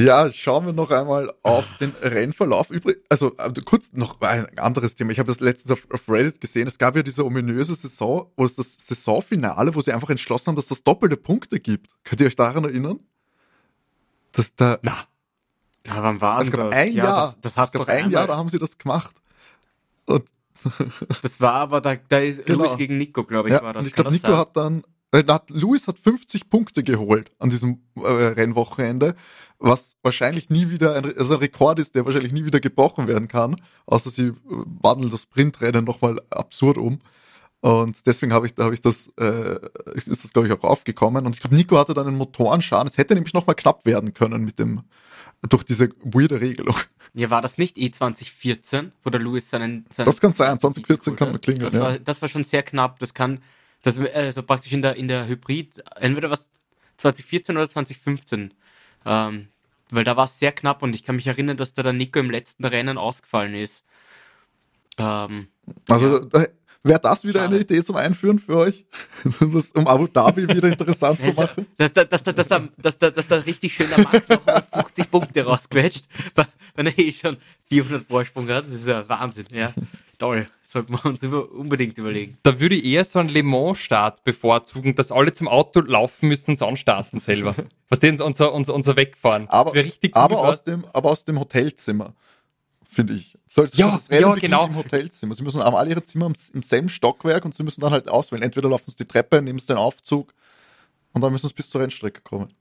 [0.00, 2.70] Ja, schauen wir noch einmal auf den Rennverlauf.
[2.70, 5.12] Übrig, also äh, kurz noch ein anderes Thema.
[5.12, 6.66] Ich habe das letztens auf, auf, Reddit gesehen.
[6.68, 10.56] Es gab ja diese ominöse Saison, wo es das Saisonfinale, wo sie einfach entschlossen haben,
[10.56, 11.90] dass das doppelte Punkte gibt.
[12.04, 13.00] Könnt ihr euch daran erinnern?
[14.32, 14.78] Dass da.
[14.82, 14.96] Na.
[15.86, 17.26] Ja, wann war es gab ein ja, Jahr.
[17.26, 19.16] Das, das hat es gab ein Jahr, da haben sie das gemacht.
[20.06, 20.24] Und
[21.22, 22.60] das war aber da, da ist genau.
[22.60, 23.86] Luis gegen Nico, glaube ich, ja, war das.
[23.86, 24.36] ich glaube, Nico sein?
[24.36, 24.82] hat dann
[25.12, 29.16] hat, Lewis hat 50 Punkte geholt an diesem äh, Rennwochenende,
[29.60, 33.28] was wahrscheinlich nie wieder ein, also ein Rekord ist, der wahrscheinlich nie wieder gebrochen werden
[33.28, 37.00] kann, außer sie äh, wandeln das Sprintrennen nochmal absurd um.
[37.60, 39.58] Und deswegen habe ich, da habe ich das, äh,
[39.94, 41.26] ist das glaube ich auch aufgekommen.
[41.26, 42.88] Und ich glaube, Nico hatte dann einen Motorenschaden.
[42.88, 44.82] Es hätte nämlich nochmal knapp werden können mit dem,
[45.46, 46.76] durch diese weirde Regelung.
[47.12, 51.16] Ja, war das nicht eh 2014, wo der Lewis seinen, seinen Das kann sein, 2014
[51.16, 51.66] kann man klingeln.
[51.66, 51.80] Das, ja.
[51.80, 52.98] war, das war schon sehr knapp.
[52.98, 53.40] Das kann,
[53.82, 56.48] das, also praktisch in der, in der Hybrid, entweder was
[56.96, 58.54] 2014 oder 2015.
[59.06, 59.48] Ähm,
[59.90, 62.18] weil da war es sehr knapp und ich kann mich erinnern, dass da der Nico
[62.18, 63.84] im letzten Rennen ausgefallen ist.
[64.98, 65.48] Ähm,
[65.88, 66.24] also ja.
[66.26, 66.46] da,
[66.82, 67.54] wäre das wieder Schade.
[67.54, 68.84] eine Idee zum Einführen für euch?
[69.74, 71.66] um Abu Dhabi wieder interessant zu machen?
[71.76, 74.42] Dass da, dass, da, dass, da, dass, da, dass da richtig schön der Max noch
[74.72, 76.04] 50 Punkte rausquetscht,
[76.74, 77.36] wenn er eh schon
[77.68, 78.66] 400 Vorsprung hat.
[78.66, 79.72] Das ist ja Wahnsinn, ja.
[80.18, 80.46] Toll.
[80.72, 82.38] Sollten wir uns über, unbedingt überlegen.
[82.44, 86.56] Da würde ich eher so einen Le Mans-Start bevorzugen, dass alle zum Auto laufen müssen,
[86.62, 87.56] und starten selber.
[87.88, 89.48] Was denen unser, unser, unser wegfahren.
[89.48, 92.14] Aber, richtig aber, aus dem, aber aus dem Hotelzimmer
[92.88, 93.36] finde ich.
[93.48, 94.66] Solltest Ja, das Rennen ja, genau.
[94.68, 95.34] im Hotelzimmer.
[95.34, 98.08] Sie müssen haben alle ihre Zimmer im, im selben Stockwerk und sie müssen dann halt
[98.08, 98.44] auswählen.
[98.44, 100.32] Entweder laufen sie die Treppe, nehmen sie den Aufzug
[101.12, 102.54] und dann müssen sie bis zur Rennstrecke kommen.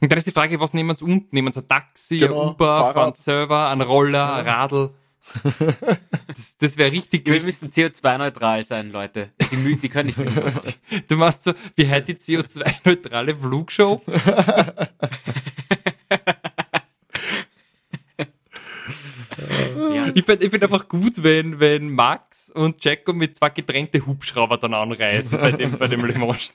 [0.00, 1.34] Und dann ist die Frage, was nehmen sie unten?
[1.34, 2.94] Nehmen sie ein Taxi, Genau, ein Uber, Fahrrad.
[2.94, 4.90] fahren selber, ein Roller, ein Radl?
[6.28, 9.30] Das, das wäre richtig Wir müssen CO2-neutral sein, Leute.
[9.50, 10.78] Die, Mü die können nicht mit.
[11.08, 14.02] Du machst so, wie heute die CO2-neutrale Flugshow?
[19.76, 20.10] Ja.
[20.14, 24.58] Ich finde ich find einfach gut, wenn, wenn Max und Jacko mit zwei getrennte Hubschrauber
[24.58, 26.52] dann anreisen bei dem, bei dem Le Mans.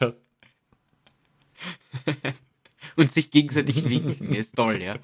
[2.95, 4.95] Und sich gegenseitig winken, ist toll, ja.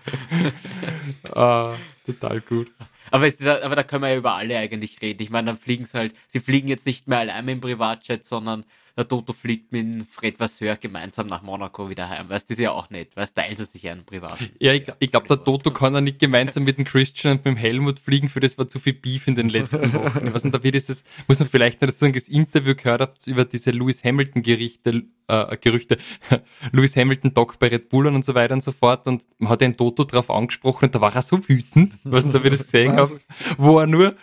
[1.32, 1.76] Ah,
[2.06, 2.72] total gut.
[3.12, 5.22] Aber, ist, aber da können wir ja über alle eigentlich reden.
[5.22, 8.66] Ich meine, dann fliegen sie halt, sie fliegen jetzt nicht mehr allein dem Privatjet, sondern
[8.98, 12.30] der Toto fliegt mit dem Fred Vasseur gemeinsam nach Monaco wieder heim.
[12.30, 14.50] Weißt du, das ist ja auch nett, weil es teilen sie sich einen privaten.
[14.60, 17.54] Ja, ich, ich glaube, der Toto kann ja nicht gemeinsam mit dem Christian und mit
[17.54, 20.28] dem Helmut fliegen, für das war zu viel Beef in den letzten Wochen.
[20.28, 23.02] Ich weiß nicht, da wird dieses, muss man vielleicht noch dazu sagen, das Interview gehört
[23.02, 26.00] habt über diese Lewis Hamilton Gerichte, äh, Gerüchte,
[26.72, 29.62] Lewis Hamilton Doc bei Red Bull und so weiter und so fort und man hat
[29.62, 32.96] den Toto drauf angesprochen und da war er so wütend, was da wir das gesehen
[32.96, 34.16] habt, wo er nur,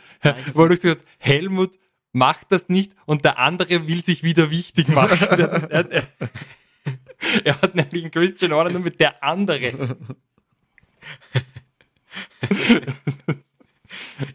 [0.53, 1.79] wo er nur gesagt hat, Helmut
[2.15, 5.19] macht das nicht und der andere will sich wieder wichtig machen.
[5.71, 6.09] er, er,
[7.45, 9.99] er, hat nämlich einen Christian Horner nur mit der andere.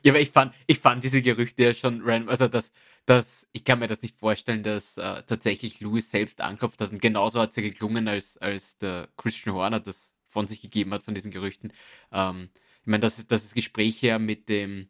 [0.04, 2.72] Ja, aber ich fand, ich fand diese Gerüchte ja schon random, also das,
[3.06, 7.02] das, ich kann mir das nicht vorstellen, dass äh, tatsächlich Louis selbst anklopft hat und
[7.02, 11.04] genauso hat es ja geklungen, als, als der Christian Horner das von sich gegeben hat
[11.04, 11.74] von diesen Gerüchten.
[12.12, 12.50] Ähm,
[12.82, 14.90] ich meine, dass, dass es Gespräche ja mit dem,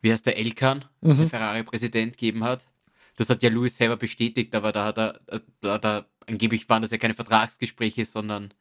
[0.00, 1.18] wie heißt der Elkan, Mhm.
[1.18, 2.68] der Ferrari-Präsident gegeben hat.
[3.16, 5.20] Das hat ja Louis selber bestätigt, aber da hat er,
[5.60, 8.54] da, hat er angeblich waren das ja keine Vertragsgespräche, sondern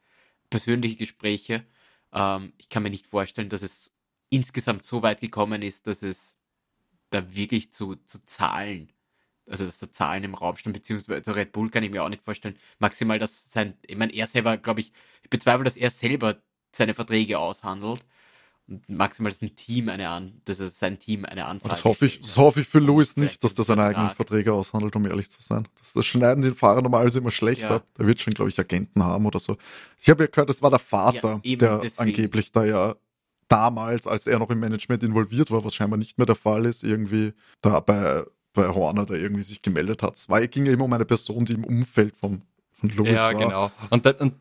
[0.50, 1.66] persönliche Gespräche.
[2.14, 3.92] Ähm, ich kann mir nicht vorstellen, dass es
[4.30, 6.36] insgesamt so weit gekommen ist, dass es
[7.10, 8.92] da wirklich zu, zu Zahlen,
[9.48, 12.24] also dass da Zahlen im Raum stehen, beziehungsweise Red Bull kann ich mir auch nicht
[12.24, 12.58] vorstellen.
[12.80, 14.92] Maximal, dass sein, ich meine, er selber, glaube ich,
[15.24, 16.42] ich bezweifle, dass er selber
[16.76, 18.06] seine Verträge aushandelt.
[18.90, 22.36] Maximal, ein Team eine an, dass er sein Team eine Anfrage Das hoffe ich, das
[22.36, 24.10] hoffe ich für Louis nicht, dass der seine eigenen.
[24.10, 25.68] Verträge aushandelt, um ehrlich zu sein.
[25.80, 27.78] Das, das schneiden die Fahrer normalerweise immer schlecht Ja.
[27.78, 27.88] ab.
[27.98, 29.56] Der wird schon, glaube ich, Agenten haben oder so.
[30.02, 32.10] Ich habe ja gehört, das war der Vater, Ja, der deswegen.
[32.10, 32.96] angeblich da ja
[33.48, 36.84] damals, als er noch im Management involviert war, was scheinbar nicht mehr der Fall ist,
[36.84, 40.18] irgendwie da bei, bei Horner da irgendwie sich gemeldet hat.
[40.18, 42.42] Es war, ging ja immer um eine Person, die im Umfeld vom,
[42.74, 43.36] von Louis Ja, war.
[43.36, 43.72] genau.
[43.90, 44.34] Und, dann- und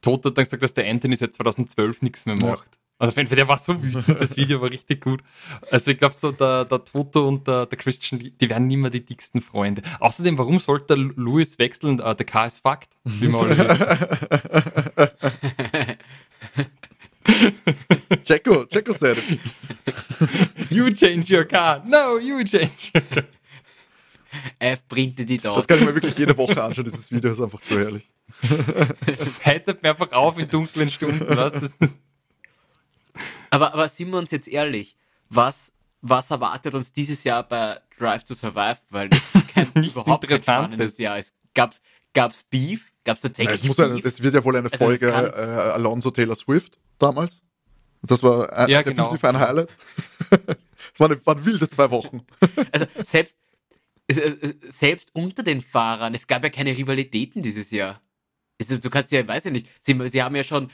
[0.00, 2.56] Toto hat dann gesagt, dass der Anthony seit 2012 nichts mehr Ja.
[3.00, 5.22] Und auf jeden Fall, der war so wütend, das Video war richtig gut.
[5.70, 8.76] Also ich glaube so, der, der Toto und der, der Christian, die, die werden nie
[8.76, 9.82] mehr die dicksten Freunde.
[10.00, 12.00] Außerdem, warum sollte der Louis wechseln?
[12.00, 13.86] Äh, der K ist Fakt, wie wir alle wissen.
[18.24, 19.38] Jacko, Jacko said it.
[20.70, 21.82] You change your car.
[21.86, 23.24] No, you change your car.
[24.58, 25.54] F bringt die da.
[25.54, 28.10] Das kann ich mir wirklich jede Woche anschauen, dieses Video ist einfach zu herrlich.
[29.06, 31.60] Das heitert mir einfach auf in dunklen Stunden, weißt du?
[31.60, 31.96] Das ist-
[33.50, 34.96] Aber, aber sind wir uns jetzt ehrlich,
[35.28, 38.78] was, was erwartet uns dieses Jahr bei Drive to Survive?
[38.90, 39.20] Weil das
[39.54, 40.42] kein, Nichts überhaupt kein Interessantes.
[40.42, 41.32] spannendes Jahr ist.
[41.54, 41.80] Gab's,
[42.14, 42.92] gab's Beef?
[43.04, 45.70] Gab's tatsächlich es, muss eine, es wird ja wohl eine Also es Folge kann- äh,
[45.72, 47.42] Alonso Taylor Swift damals.
[48.02, 49.04] Das war ein, Ja, genau.
[49.04, 49.68] definitiv ein Highlight.
[50.98, 52.24] war eine, waren wilde zwei Wochen.
[52.72, 53.36] Also selbst,
[54.08, 58.00] äh, äh, selbst unter den Fahrern, es gab ja keine Rivalitäten dieses Jahr.
[58.60, 60.70] Also, du kannst ja, weiß ich nicht, sie, sie haben ja schon äh,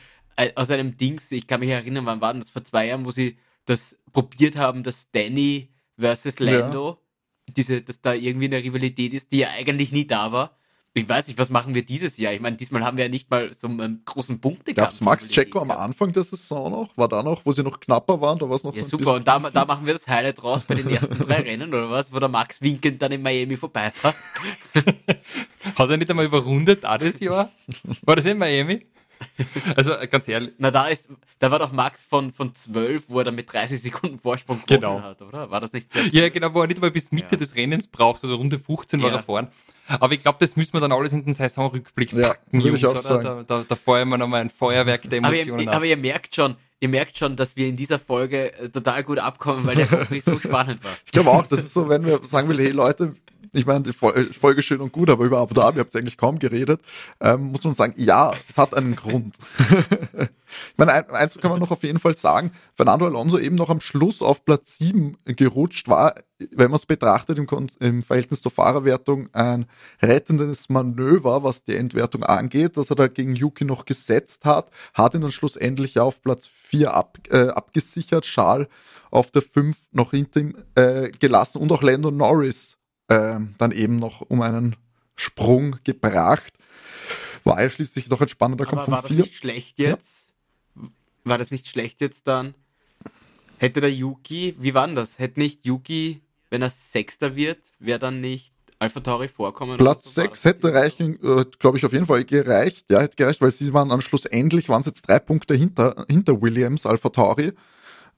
[0.54, 3.10] aus einem Dings, ich kann mich erinnern, wann war denn das, vor zwei Jahren, wo
[3.10, 6.98] sie das probiert haben, dass Danny versus Lando,
[7.46, 10.56] diese, dass da irgendwie eine Rivalität ist, die ja eigentlich nie da war.
[10.96, 12.32] Ich weiß nicht, was machen wir dieses Jahr?
[12.32, 15.34] Ich meine, diesmal haben wir ja nicht mal so einen großen Punkte Gab es Max
[15.34, 16.96] Jacko am Anfang der Saison noch?
[16.96, 18.38] War da noch, wo sie noch knapper waren?
[18.38, 19.14] Da war es noch Ja, so ein super.
[19.14, 22.12] Und da, da machen wir das Highlight raus bei den ersten drei Rennen, oder was?
[22.12, 24.14] Wo der Max winkend dann in Miami vorbeifährt.
[25.74, 27.50] Hat er nicht einmal überrundet, auch das Jahr?
[28.02, 28.86] War das in Miami?
[29.76, 33.18] Also äh, ganz ehrlich, Na, da ist, da war doch Max von, von 12, wo
[33.18, 35.02] er dann mit 30 Sekunden Vorsprung gewonnen Genau.
[35.02, 35.50] hat, oder?
[35.50, 36.12] War das nicht selbst?
[36.14, 37.36] Ja, genau, wo er nicht mal bis Mitte Ja.
[37.38, 39.16] des Rennens braucht oder Runde 15 war Ja.
[39.16, 39.48] er vorn.
[39.86, 42.84] Aber ich glaube, das müssen wir dann alles in den Saisonrückblick Ja, packen, ich Jungs,
[42.84, 43.02] auch oder?
[43.02, 43.24] sagen.
[43.24, 45.74] Da, da, da feuern wir nochmal ein Feuerwerk der aber, Emotionen ihr, ab.
[45.76, 49.18] aber ihr merkt schon, ihr merkt schon, dass wir in dieser Folge äh, total gut
[49.18, 50.96] abkommen, weil der Prix so spannend war.
[51.04, 53.14] Ich glaube auch, das ist so, wenn wir sagen will, hey Leute,
[53.54, 56.38] ich meine, die Folge schön und gut, aber über Abu Dhabi habt ihr eigentlich kaum
[56.38, 56.80] geredet,
[57.20, 59.36] ähm, muss man sagen, ja, es hat einen Grund.
[60.18, 63.80] ich meine, eins kann man noch auf jeden Fall sagen, Fernando Alonso eben noch am
[63.80, 67.46] Schluss auf Platz 7 gerutscht war, wenn man es betrachtet im,
[67.80, 69.66] im, Verhältnis zur Fahrerwertung, ein
[70.02, 75.14] rettendes Manöver, was die Entwertung angeht, dass er da gegen Yuki noch gesetzt hat, hat
[75.14, 78.68] ihn dann schlussendlich auf Platz 4 ab, äh, abgesichert, Schal
[79.10, 83.96] auf der 5 noch hinter ihm äh, gelassen und auch Lando Norris äh, dann eben
[83.96, 84.76] noch um einen
[85.16, 86.52] Sprung gebracht.
[87.44, 88.92] War ja schließlich doch ein spannender Kampf 4.
[88.92, 90.28] War das nicht schlecht jetzt?
[90.76, 90.82] Ja.
[91.24, 92.54] War das nicht schlecht jetzt dann?
[93.58, 95.18] Hätte der Yuki, wie war denn das?
[95.18, 99.78] Hätte nicht Yuki, wenn er Sechster wird, wäre dann nicht Alpha Tauri vorkommen?
[99.78, 102.90] Platz so 6 hätte reichen, äh, glaube ich, auf jeden Fall gereicht.
[102.90, 106.04] Ja, hätte gereicht, weil sie waren am Schluss endlich, waren es jetzt drei Punkte hinter,
[106.08, 107.52] hinter Williams, Alpha Tauri.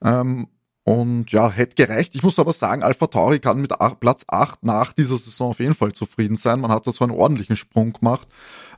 [0.02, 0.48] Ähm,
[0.88, 2.14] und ja, hätte gereicht.
[2.14, 5.74] Ich muss aber sagen, Alpha Tauri kann mit Platz 8 nach dieser Saison auf jeden
[5.74, 6.60] Fall zufrieden sein.
[6.60, 8.28] Man hat da so einen ordentlichen Sprung gemacht.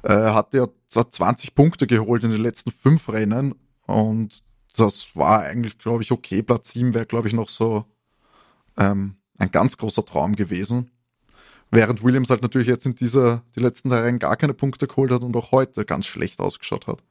[0.02, 3.54] Äh, hat ja 20 Punkte geholt in den letzten fünf Rennen.
[3.86, 4.42] Und
[4.74, 6.42] das war eigentlich, glaube ich, okay.
[6.42, 7.84] Platz 7 wäre, glaube ich, noch so
[8.78, 10.90] ähm, ein ganz großer Traum gewesen.
[11.70, 15.10] Während Williams halt natürlich jetzt in dieser, die letzten drei Rennen gar keine Punkte geholt
[15.10, 17.02] hat und auch heute ganz schlecht ausgeschaut hat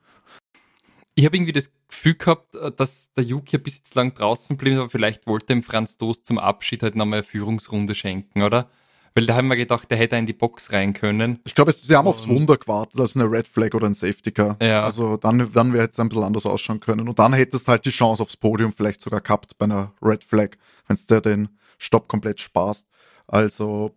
[1.17, 4.55] ich habe irgendwie das Gefühl gehabt, äh, dass der Yuki ein bisschen zu lang draußen
[4.55, 8.69] blieb, aber vielleicht wollte ihm Franz Dost zum Abschied halt nochmal eine Führungsrunde schenken, oder?
[9.15, 11.39] Weil da haben wir gedacht, der hätte in die Box rein können.
[11.43, 14.31] Ich glaube, sie haben und aufs Wunder gewartet, also eine Red Flag oder ein Safety
[14.31, 14.57] Car.
[14.61, 14.83] Ja.
[14.83, 17.09] Also dann, dann wäre es ein bisschen anders ausschauen können.
[17.09, 20.23] Und dann hättest du halt die Chance aufs Podium vielleicht sogar gehabt bei einer Red
[20.23, 20.51] Flag,
[20.85, 21.49] wenn es dir den
[21.79, 22.87] Stopp komplett sparst.
[23.25, 23.95] Also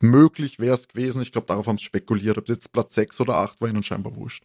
[0.00, 1.22] möglich wäre es gewesen.
[1.22, 2.36] Ich glaube, darauf haben sie spekuliert.
[2.36, 4.44] Ob es jetzt Platz 6 oder 8 war ihnen scheinbar wurscht.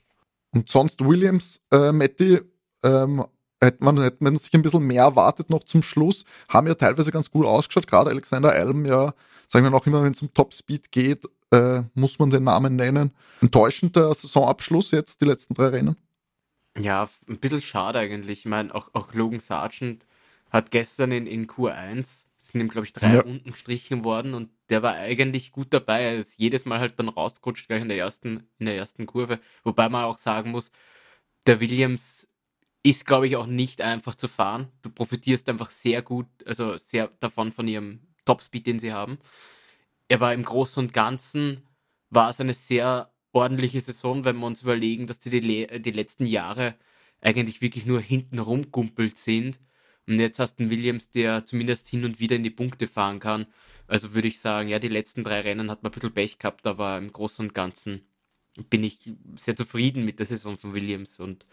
[0.53, 2.41] Und sonst Williams, äh, Matti,
[2.83, 3.25] ähm,
[3.61, 7.11] hätte man, hätte man sich ein bisschen mehr erwartet noch zum Schluss, haben ja teilweise
[7.11, 9.13] ganz gut ausgeschaut, gerade Alexander Alm ja,
[9.47, 13.11] sagen wir noch immer, wenn es um Topspeed geht, äh, muss man den Namen nennen.
[13.41, 15.97] Enttäuschender Saisonabschluss jetzt, die letzten drei Rennen.
[16.77, 18.39] Ja, ein bisschen schade eigentlich.
[18.39, 20.05] Ich meine, auch, auch Logan Sargent
[20.51, 23.21] hat gestern in, in Q1 sind ihm, glaube ich, drei ja.
[23.21, 26.01] Runden gestrichen worden und der war eigentlich gut dabei.
[26.01, 29.39] Er ist jedes Mal halt dann rausgerutscht, gleich in der ersten, in der ersten Kurve.
[29.63, 30.71] Wobei man auch sagen muss,
[31.45, 32.27] der Williams
[32.83, 34.69] ist, glaube ich, auch nicht einfach zu fahren.
[34.81, 39.17] Du profitierst einfach sehr gut, also sehr davon von ihrem Topspeed, den sie haben.
[40.11, 41.67] Aber im Großen und Ganzen
[42.09, 46.25] war es eine sehr ordentliche Saison, wenn wir uns überlegen, dass die, die, die letzten
[46.25, 46.75] Jahre
[47.21, 49.59] eigentlich wirklich nur hinten rumgumpelt sind
[50.07, 53.19] und jetzt hast du einen Williams, der zumindest hin und wieder in die Punkte fahren
[53.19, 53.45] kann.
[53.87, 56.65] Also würde ich sagen, ja, die letzten drei Rennen hat man ein bisschen Pech gehabt,
[56.67, 58.01] aber im Großen und Ganzen
[58.69, 61.45] bin ich sehr zufrieden mit der Saison von Williams und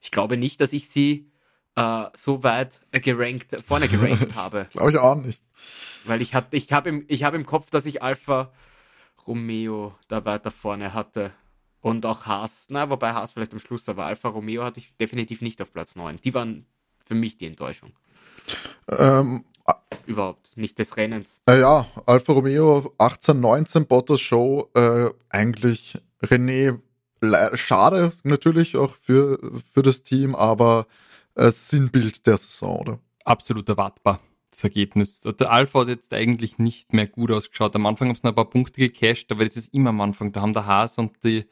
[0.00, 1.30] ich glaube nicht, dass ich sie
[1.74, 4.68] äh, so weit gerankt, vorne gerankt habe.
[4.70, 5.42] glaube ich auch nicht.
[6.04, 8.52] Weil ich hatte, ich habe im, ich habe im Kopf, dass ich Alpha
[9.26, 11.32] Romeo da weiter vorne hatte.
[11.80, 15.40] Und auch Haas, na, wobei Haas vielleicht am Schluss, aber Alfa Romeo hatte ich definitiv
[15.40, 16.20] nicht auf Platz 9.
[16.20, 16.66] Die waren
[17.06, 17.92] für mich die Enttäuschung.
[18.88, 19.44] Ähm,
[20.06, 21.40] Überhaupt, nicht des Rennens.
[21.48, 26.78] Äh, ja, Alfa Romeo 18, 19, Bottas Show, äh, eigentlich René,
[27.54, 29.38] schade natürlich auch für,
[29.74, 30.86] für das Team, aber
[31.34, 32.98] äh, Sinnbild der Saison, oder?
[33.24, 35.22] Absolut erwartbar, das Ergebnis.
[35.22, 37.74] Der Alpha hat jetzt eigentlich nicht mehr gut ausgeschaut.
[37.74, 40.30] Am Anfang haben sie noch ein paar Punkte gecasht, aber das ist immer am Anfang.
[40.30, 41.46] Da haben der Haas und die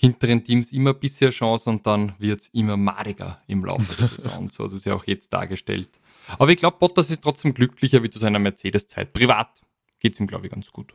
[0.00, 4.48] hinteren Teams immer bisher Chance und dann wird es immer madiger im Laufe der Saison.
[4.48, 5.90] so ist es ja auch jetzt dargestellt.
[6.38, 9.12] Aber ich glaube, Bottas ist trotzdem glücklicher wie zu seiner Mercedes-Zeit.
[9.12, 9.60] Privat
[9.98, 10.94] geht es ihm, glaube ich, ganz gut.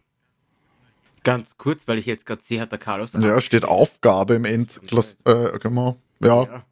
[1.24, 3.14] Ganz kurz, weil ich jetzt gerade sehe, hat der Carlos.
[3.14, 5.18] Ja, steht Aufgabe im Endklass.
[5.26, 5.98] Äh, genau.
[6.20, 6.44] Ja.
[6.44, 6.66] ja.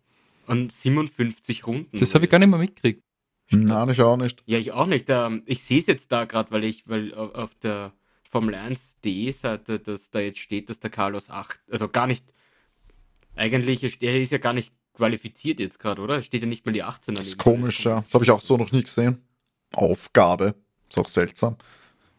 [0.48, 2.00] Und 57 Runden.
[2.00, 3.04] Das habe ich gar nicht mehr mitgekriegt.
[3.52, 4.42] Nein, ich auch nicht.
[4.48, 5.06] Ja, ich auch nicht.
[5.10, 7.94] Ähm, ich sehe es jetzt da gerade, weil ich, weil auf der
[8.34, 12.26] Formel 1.de Seite, dass da jetzt steht, dass der Carlos 8, also gar nicht,
[13.36, 16.24] eigentlich, er ist ja gar nicht qualifiziert jetzt gerade, oder?
[16.24, 18.02] Steht ja nicht mal die 18 Das ist komisch, ja.
[18.02, 19.22] Das habe ich auch so noch nie gesehen.
[19.72, 20.56] Aufgabe.
[20.90, 21.58] Ist auch seltsam.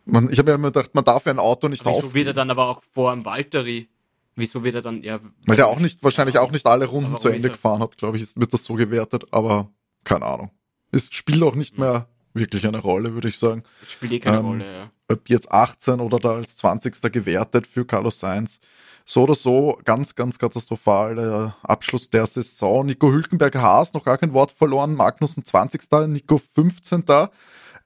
[0.05, 2.29] Man, ich habe ja immer gedacht, man darf ja ein Auto nicht aber Wieso wird
[2.29, 3.88] er dann aber auch vor dem Valtteri?
[4.37, 5.18] Wieso wird er dann, ja.
[5.46, 8.22] Weil der auch nicht, wahrscheinlich auch nicht alle Runden zu Ende gefahren hat, glaube ich,
[8.22, 9.68] ist, wird das so gewertet, aber
[10.05, 10.53] keine Ahnung.
[10.92, 13.62] Es spielt auch nicht mehr wirklich eine Rolle, würde ich sagen.
[13.87, 14.90] Spielt eh keine ähm, Rolle, ja.
[15.09, 17.12] Ob jetzt 18 oder da als 20.
[17.12, 18.61] gewertet für Carlos Sainz.
[19.07, 22.87] So oder so, ganz, ganz katastrophal Abschluss der Saison.
[22.87, 24.94] Nico Hülkenberg Haas, noch gar kein Wort verloren.
[24.94, 25.83] Magnussen 20.
[26.09, 27.05] Nico 15.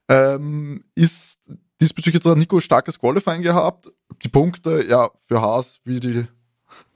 [0.07, 1.41] Ähm, ist
[1.81, 3.91] diesbezüglich hat Nico starkes Qualifying gehabt.
[4.23, 6.25] Die Punkte, ja, für Haas, wie die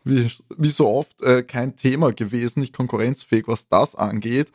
[0.04, 4.52] wie, wie so oft, äh, kein Thema gewesen, nicht konkurrenzfähig, was das angeht.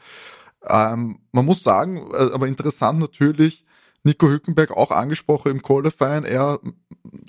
[0.66, 3.64] Ähm, man muss sagen, äh, aber interessant natürlich,
[4.04, 6.24] Nico Hülkenberg auch angesprochen im Qualifying.
[6.24, 6.60] Er,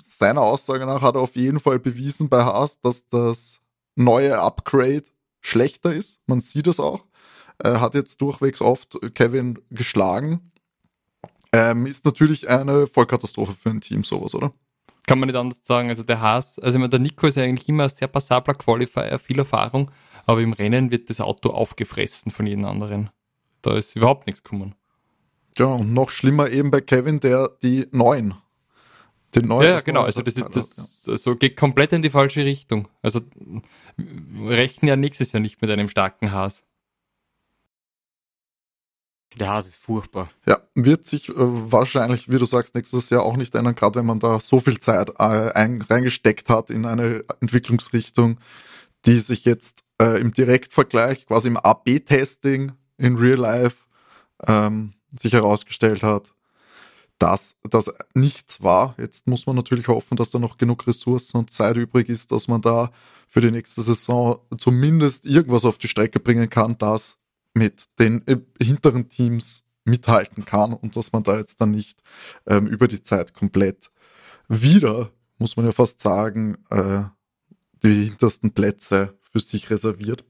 [0.02, 3.60] seiner Aussage nach, hat er auf jeden Fall bewiesen bei Haas, dass das
[3.96, 5.04] neue Upgrade
[5.40, 6.20] schlechter ist.
[6.26, 7.04] Man sieht es auch.
[7.58, 10.52] Er hat jetzt durchwegs oft Kevin geschlagen.
[11.52, 14.52] Ähm, ist natürlich eine Vollkatastrophe für ein Team, sowas, oder?
[15.06, 15.88] Kann man nicht anders sagen.
[15.88, 19.18] Also der Haas, also ich meine, der Nico ist eigentlich immer ein sehr passabler Qualifier,
[19.18, 19.90] viel Erfahrung,
[20.26, 23.10] aber im Rennen wird das Auto aufgefressen von jedem anderen.
[23.62, 24.74] Da ist überhaupt nichts gekommen.
[25.58, 28.34] Ja, und noch schlimmer eben bei Kevin, der die neuen.
[29.34, 30.02] Den neuen ja, ja genau.
[30.02, 31.16] Also das ist das ja.
[31.16, 32.88] so geht komplett in die falsche Richtung.
[33.02, 33.20] Also
[34.44, 36.64] rechnen ja nächstes Jahr nicht mit einem starken Haas.
[39.38, 40.28] Der Haas ist furchtbar.
[40.46, 44.06] Ja, wird sich äh, wahrscheinlich, wie du sagst, nächstes Jahr auch nicht ändern, gerade wenn
[44.06, 48.40] man da so viel Zeit äh, ein, reingesteckt hat in eine Entwicklungsrichtung,
[49.06, 53.76] die sich jetzt äh, im Direktvergleich, quasi im AB-Testing in Real Life
[54.46, 56.32] ähm, sich herausgestellt hat,
[57.18, 58.94] dass das nichts war.
[58.98, 62.48] Jetzt muss man natürlich hoffen, dass da noch genug Ressourcen und Zeit übrig ist, dass
[62.48, 62.90] man da
[63.28, 67.18] für die nächste Saison zumindest irgendwas auf die Strecke bringen kann, das
[67.54, 72.02] mit den äh, hinteren Teams mithalten kann und dass man da jetzt dann nicht
[72.46, 73.90] ähm, über die Zeit komplett
[74.48, 77.02] wieder, muss man ja fast sagen, äh,
[77.82, 80.24] die hintersten Plätze für sich reserviert.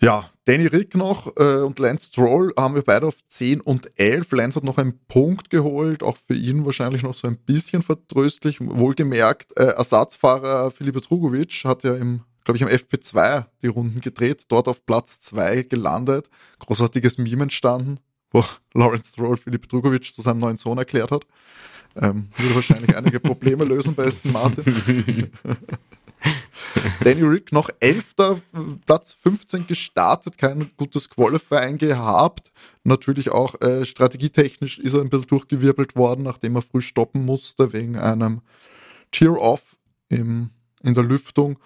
[0.00, 4.30] Ja, Danny Rick noch äh, und Lance Stroll haben wir beide auf 10 und 11.
[4.32, 8.58] Lance hat noch einen Punkt geholt, auch für ihn wahrscheinlich noch so ein bisschen vertröstlich.
[8.60, 14.44] Wohlgemerkt, äh, Ersatzfahrer Filipe Drugovic hat ja im glaube ich, am FP2 die Runden gedreht,
[14.48, 16.30] dort auf Platz 2 gelandet.
[16.60, 17.98] Großartiges Meme entstanden,
[18.30, 18.44] wo
[18.74, 21.26] Lawrence Stroll Philipp Drugovic zu seinem neuen Sohn erklärt hat.
[21.96, 25.32] Ähm, würde wahrscheinlich einige Probleme lösen bei Aston Martin.
[27.04, 28.04] Danny Rick noch 11.
[28.86, 32.52] Platz 15 gestartet, kein gutes Qualifying gehabt.
[32.84, 37.72] Natürlich auch äh, strategietechnisch ist er ein bisschen durchgewirbelt worden, nachdem er früh stoppen musste
[37.72, 38.42] wegen einem
[39.12, 39.76] Tear-Off
[40.08, 40.50] in
[40.82, 41.58] der Lüftung.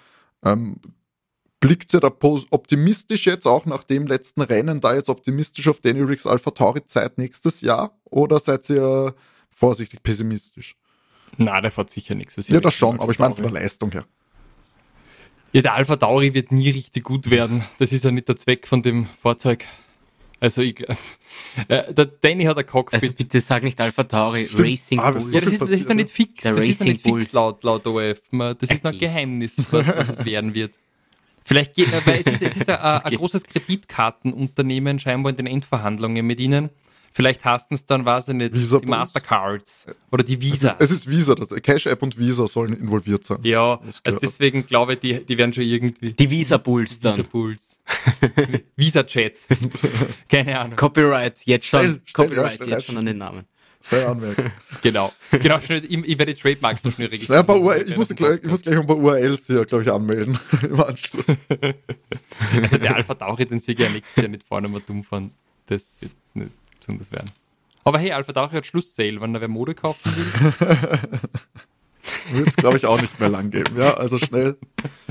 [0.44, 0.76] Ähm,
[1.61, 2.11] blickt ihr da
[2.51, 6.84] optimistisch jetzt auch nach dem letzten Rennen da jetzt optimistisch auf Danny Ricks Alpha Tauri
[6.86, 9.14] Zeit nächstes Jahr oder seid ihr
[9.51, 10.76] vorsichtig pessimistisch?
[11.36, 12.55] Na, der fährt sicher nächstes Jahr.
[12.55, 14.05] Ja, das schon, aber ich meine von der Leistung her.
[15.53, 17.64] Ja, der Alpha Tauri wird nie richtig gut werden.
[17.78, 19.64] Das ist ja nicht der Zweck von dem Fahrzeug.
[20.38, 20.80] Also ich,
[21.68, 23.03] äh, der Danny hat ein Cockpit.
[23.03, 24.68] Also bitte sag nicht Alpha Tauri, Stimmt.
[24.68, 25.32] Racing ah, Bulls.
[25.32, 26.44] Ja, das ist, das ist noch nicht fix.
[26.44, 27.24] Der das Racing ist noch nicht Bulls.
[27.26, 28.20] fix laut, laut OF.
[28.30, 28.74] Das okay.
[28.74, 30.72] ist noch ein Geheimnis, was, was es werden wird.
[31.44, 33.16] Vielleicht geht, weil es ist, es ist ein, ein okay.
[33.16, 36.70] großes Kreditkartenunternehmen scheinbar in den Endverhandlungen mit ihnen.
[37.12, 40.76] Vielleicht hasten es dann, weiß ich nicht, Visa die Mastercards oder die Visa.
[40.78, 43.38] Es ist, es ist Visa, das Cash App und Visa sollen involviert sein.
[43.42, 46.12] Ja, also deswegen glaube ich, die, die werden schon irgendwie.
[46.12, 47.16] Die Visa Bulls dann.
[47.16, 47.80] Visa Bulls.
[48.76, 49.34] Visa Chat.
[50.28, 50.76] Keine Ahnung.
[50.76, 51.80] Copyright, jetzt schon.
[51.80, 53.44] Stell, stell, Copyright, stell, jetzt schon an den Namen.
[53.82, 54.52] Schnell anmerken.
[54.82, 55.12] genau.
[55.32, 57.44] Genau, schnell, ich, ich werde die Trademarks so schnell registrieren.
[57.48, 60.38] Ja, URL, ich, muss gleich, ich muss gleich ein paar URLs hier, glaube ich, anmelden
[60.62, 61.26] im Anschluss.
[62.62, 65.32] also der Alpha Tauri, den sehe ich ja nächstes Jahr nicht vorne mal dumm fahren.
[65.66, 67.31] Das wird nicht besonders werden.
[67.85, 70.99] Aber hey, Alpha Tauri hat Schlusssale, wenn er wer Mode kaufen will.
[72.31, 73.76] wird es, glaube ich, auch nicht mehr lang geben.
[73.76, 74.57] Ja, also schnell,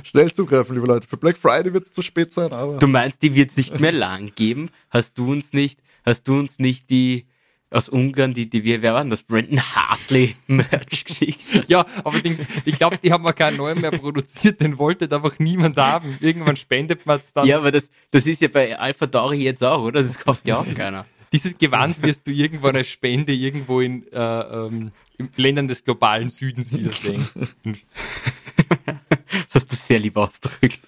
[0.03, 1.07] schnell zugreifen, liebe Leute.
[1.07, 2.77] Für Black Friday wird es zu spät sein, aber.
[2.77, 4.69] Du meinst, die wird es nicht mehr lang geben?
[4.89, 7.25] Hast du uns nicht, hast du uns nicht die
[7.71, 9.21] aus Ungarn, die, die, wer waren das?
[9.21, 11.39] Brandon Hartley Merch geschickt.
[11.67, 15.37] ja, aber den, ich glaube, die haben auch keinen neuen mehr produziert, den wollte einfach
[15.37, 16.17] niemand haben.
[16.19, 17.45] Irgendwann spendet man es dann.
[17.45, 20.01] Ja, aber das, das ist ja bei Alpha Tauri jetzt auch, oder?
[20.01, 21.05] Das kauft ja auch keiner.
[21.31, 26.29] Dieses Gewand wirst du irgendwann als Spende irgendwo in, äh, ähm, in Ländern des globalen
[26.29, 27.27] Südens wiedersehen.
[27.63, 30.79] das hast du sehr lieb ausgedrückt.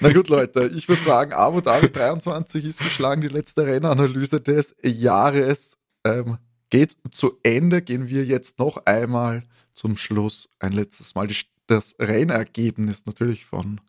[0.00, 4.76] Na gut, Leute, ich würde sagen, Abu Dhabi 23 ist geschlagen, die letzte Rennanalyse des
[4.82, 6.38] Jahres ähm,
[6.70, 7.82] geht zu Ende.
[7.82, 13.80] Gehen wir jetzt noch einmal zum Schluss ein letztes Mal die, das Rennergebnis natürlich von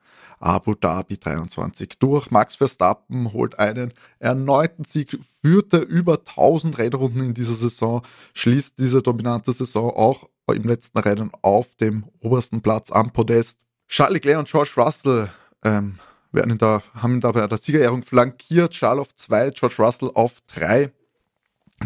[0.44, 2.30] Abu Dhabi 23 durch.
[2.30, 8.02] Max Verstappen holt einen erneuten Sieg, führte über 1000 Rennrunden in dieser Saison,
[8.34, 13.60] schließt diese dominante Saison auch im letzten Rennen auf dem obersten Platz am Podest.
[13.88, 15.30] Charles Leclerc und George Russell
[15.64, 16.00] ähm,
[16.34, 18.74] werden ihn da, haben ihn da der Siegerehrung flankiert.
[18.74, 20.92] Charles auf 2, George Russell auf 3.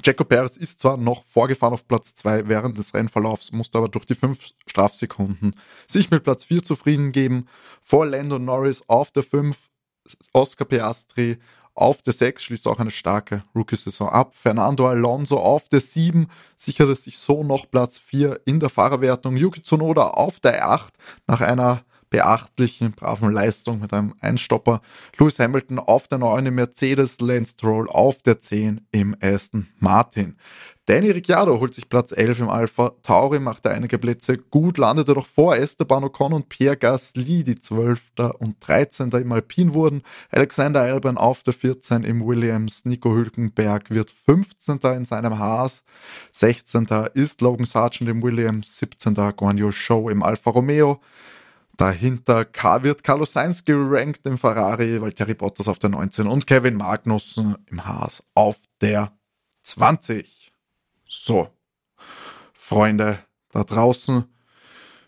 [0.03, 4.05] Jaco Perez ist zwar noch vorgefahren auf Platz 2 während des Rennverlaufs, musste aber durch
[4.05, 5.55] die 5 Strafsekunden
[5.87, 7.47] sich mit Platz 4 zufrieden geben.
[7.83, 9.57] Vor Lando Norris auf der 5,
[10.33, 11.37] Oscar Piastri
[11.77, 14.33] auf der 6 schließt auch eine starke Rookie-Saison ab.
[14.35, 19.37] Fernando Alonso auf der 7 sicherte sich so noch Platz 4 in der Fahrerwertung.
[19.37, 20.93] Yuki Tsunoda auf der 8
[21.27, 24.81] nach einer beachtlichen, braven Leistung mit einem Einstopper.
[25.17, 30.37] Lewis Hamilton auf der 9 im Mercedes, Lance Stroll auf der 10 im Aston Martin.
[30.89, 35.27] Danny Ricciardo holt sich Platz 11 im Alpha Tauri, machte einige Plätze gut, landete doch
[35.27, 37.99] vor Esteban Ocon und Pierre Gasly, die 12.
[38.39, 39.09] und 13.
[39.09, 40.01] im Alpin wurden.
[40.31, 44.79] Alexander Albon auf der 14 im Williams, Nico Hülkenberg wird 15.
[44.95, 45.83] in seinem Haas,
[46.31, 46.87] 16.
[47.15, 49.13] ist Logan Sargent im Williams, 17.
[49.35, 51.01] Guan Yu Show im Alfa Romeo.
[51.77, 52.47] Dahinter
[52.81, 57.85] wird Carlos Sainz gerankt im Ferrari, Terry Bottas auf der 19 und Kevin Magnussen im
[57.85, 59.11] Haas auf der
[59.61, 60.51] 20.
[61.05, 61.49] So,
[62.53, 63.19] Freunde
[63.51, 64.25] da draußen,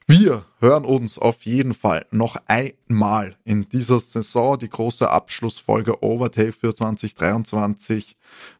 [0.06, 4.58] wir hören uns auf jeden Fall noch einmal in dieser Saison.
[4.58, 8.16] Die große Abschlussfolge Overtake für 2023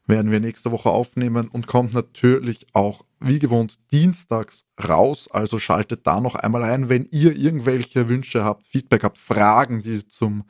[0.06, 5.28] werden wir nächste Woche aufnehmen und kommt natürlich auch wie gewohnt dienstags raus.
[5.30, 10.06] Also schaltet da noch einmal ein, wenn ihr irgendwelche Wünsche habt, Feedback habt, Fragen, die
[10.08, 10.44] zum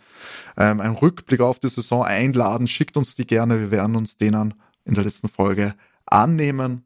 [0.57, 3.61] ähm, einen Rückblick auf die Saison einladen, schickt uns die gerne.
[3.61, 4.55] Wir werden uns denen
[4.85, 5.75] in der letzten Folge
[6.07, 6.85] annehmen.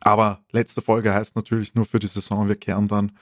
[0.00, 2.48] Aber letzte Folge heißt natürlich nur für die Saison.
[2.48, 3.12] Wir kehren dann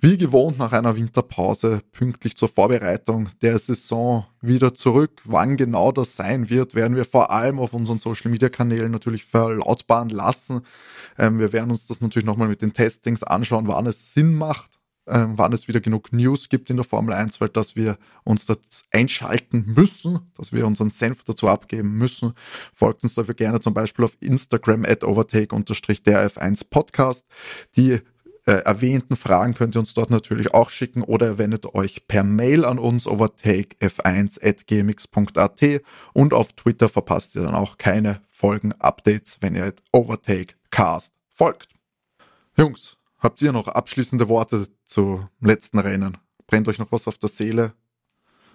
[0.00, 5.22] wie gewohnt nach einer Winterpause pünktlich zur Vorbereitung der Saison wieder zurück.
[5.24, 9.24] Wann genau das sein wird, werden wir vor allem auf unseren Social Media Kanälen natürlich
[9.24, 10.62] verlautbaren lassen.
[11.18, 14.76] Ähm, wir werden uns das natürlich nochmal mit den Testings anschauen, wann es Sinn macht
[15.08, 18.46] ähm, wann es wieder genug News gibt in der Formel 1, weil dass wir uns
[18.46, 18.58] das
[18.90, 22.34] einschalten müssen, dass wir unseren Senf dazu abgeben müssen.
[22.74, 27.24] Folgt uns dafür gerne zum Beispiel auf Instagram at overtake-der F1 Podcast.
[27.76, 28.00] Die
[28.46, 32.64] äh, erwähnten Fragen könnt ihr uns dort natürlich auch schicken oder wendet euch per Mail
[32.64, 35.82] an uns overtakef1 at gmx.at
[36.12, 41.68] und auf Twitter verpasst ihr dann auch keine Folgen-Updates, wenn ihr Overtake Cast folgt.
[42.56, 46.18] Jungs, Habt ihr noch abschließende Worte zu letzten Rennen?
[46.46, 47.72] Brennt euch noch was auf der Seele?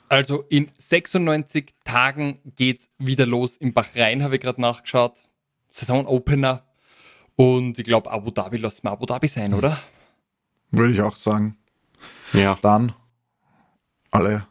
[0.08, 3.58] Also in 96 Tagen geht's wieder los.
[3.58, 5.24] Im Bahrain habe ich gerade nachgeschaut.
[5.72, 6.64] Saison-Opener.
[7.36, 9.80] Und ich glaube, Abu Dhabi lassen wir Abu Dhabi sein, oder?
[10.72, 11.58] Würde ich auch sagen.
[12.34, 12.58] Ja.
[12.62, 12.94] Dann
[14.12, 14.48] alle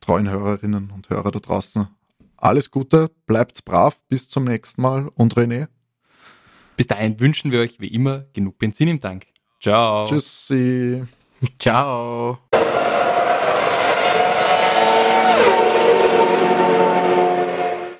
[0.00, 1.88] treuen Hörerinnen und Hörer da draußen.
[2.36, 5.68] Alles Gute, bleibt brav, bis zum nächsten Mal und René.
[6.76, 9.26] Bis dahin wünschen wir euch wie immer genug Benzin im Tank.
[9.60, 10.06] Ciao.
[10.06, 11.04] Tschüssi.
[11.58, 12.38] Ciao.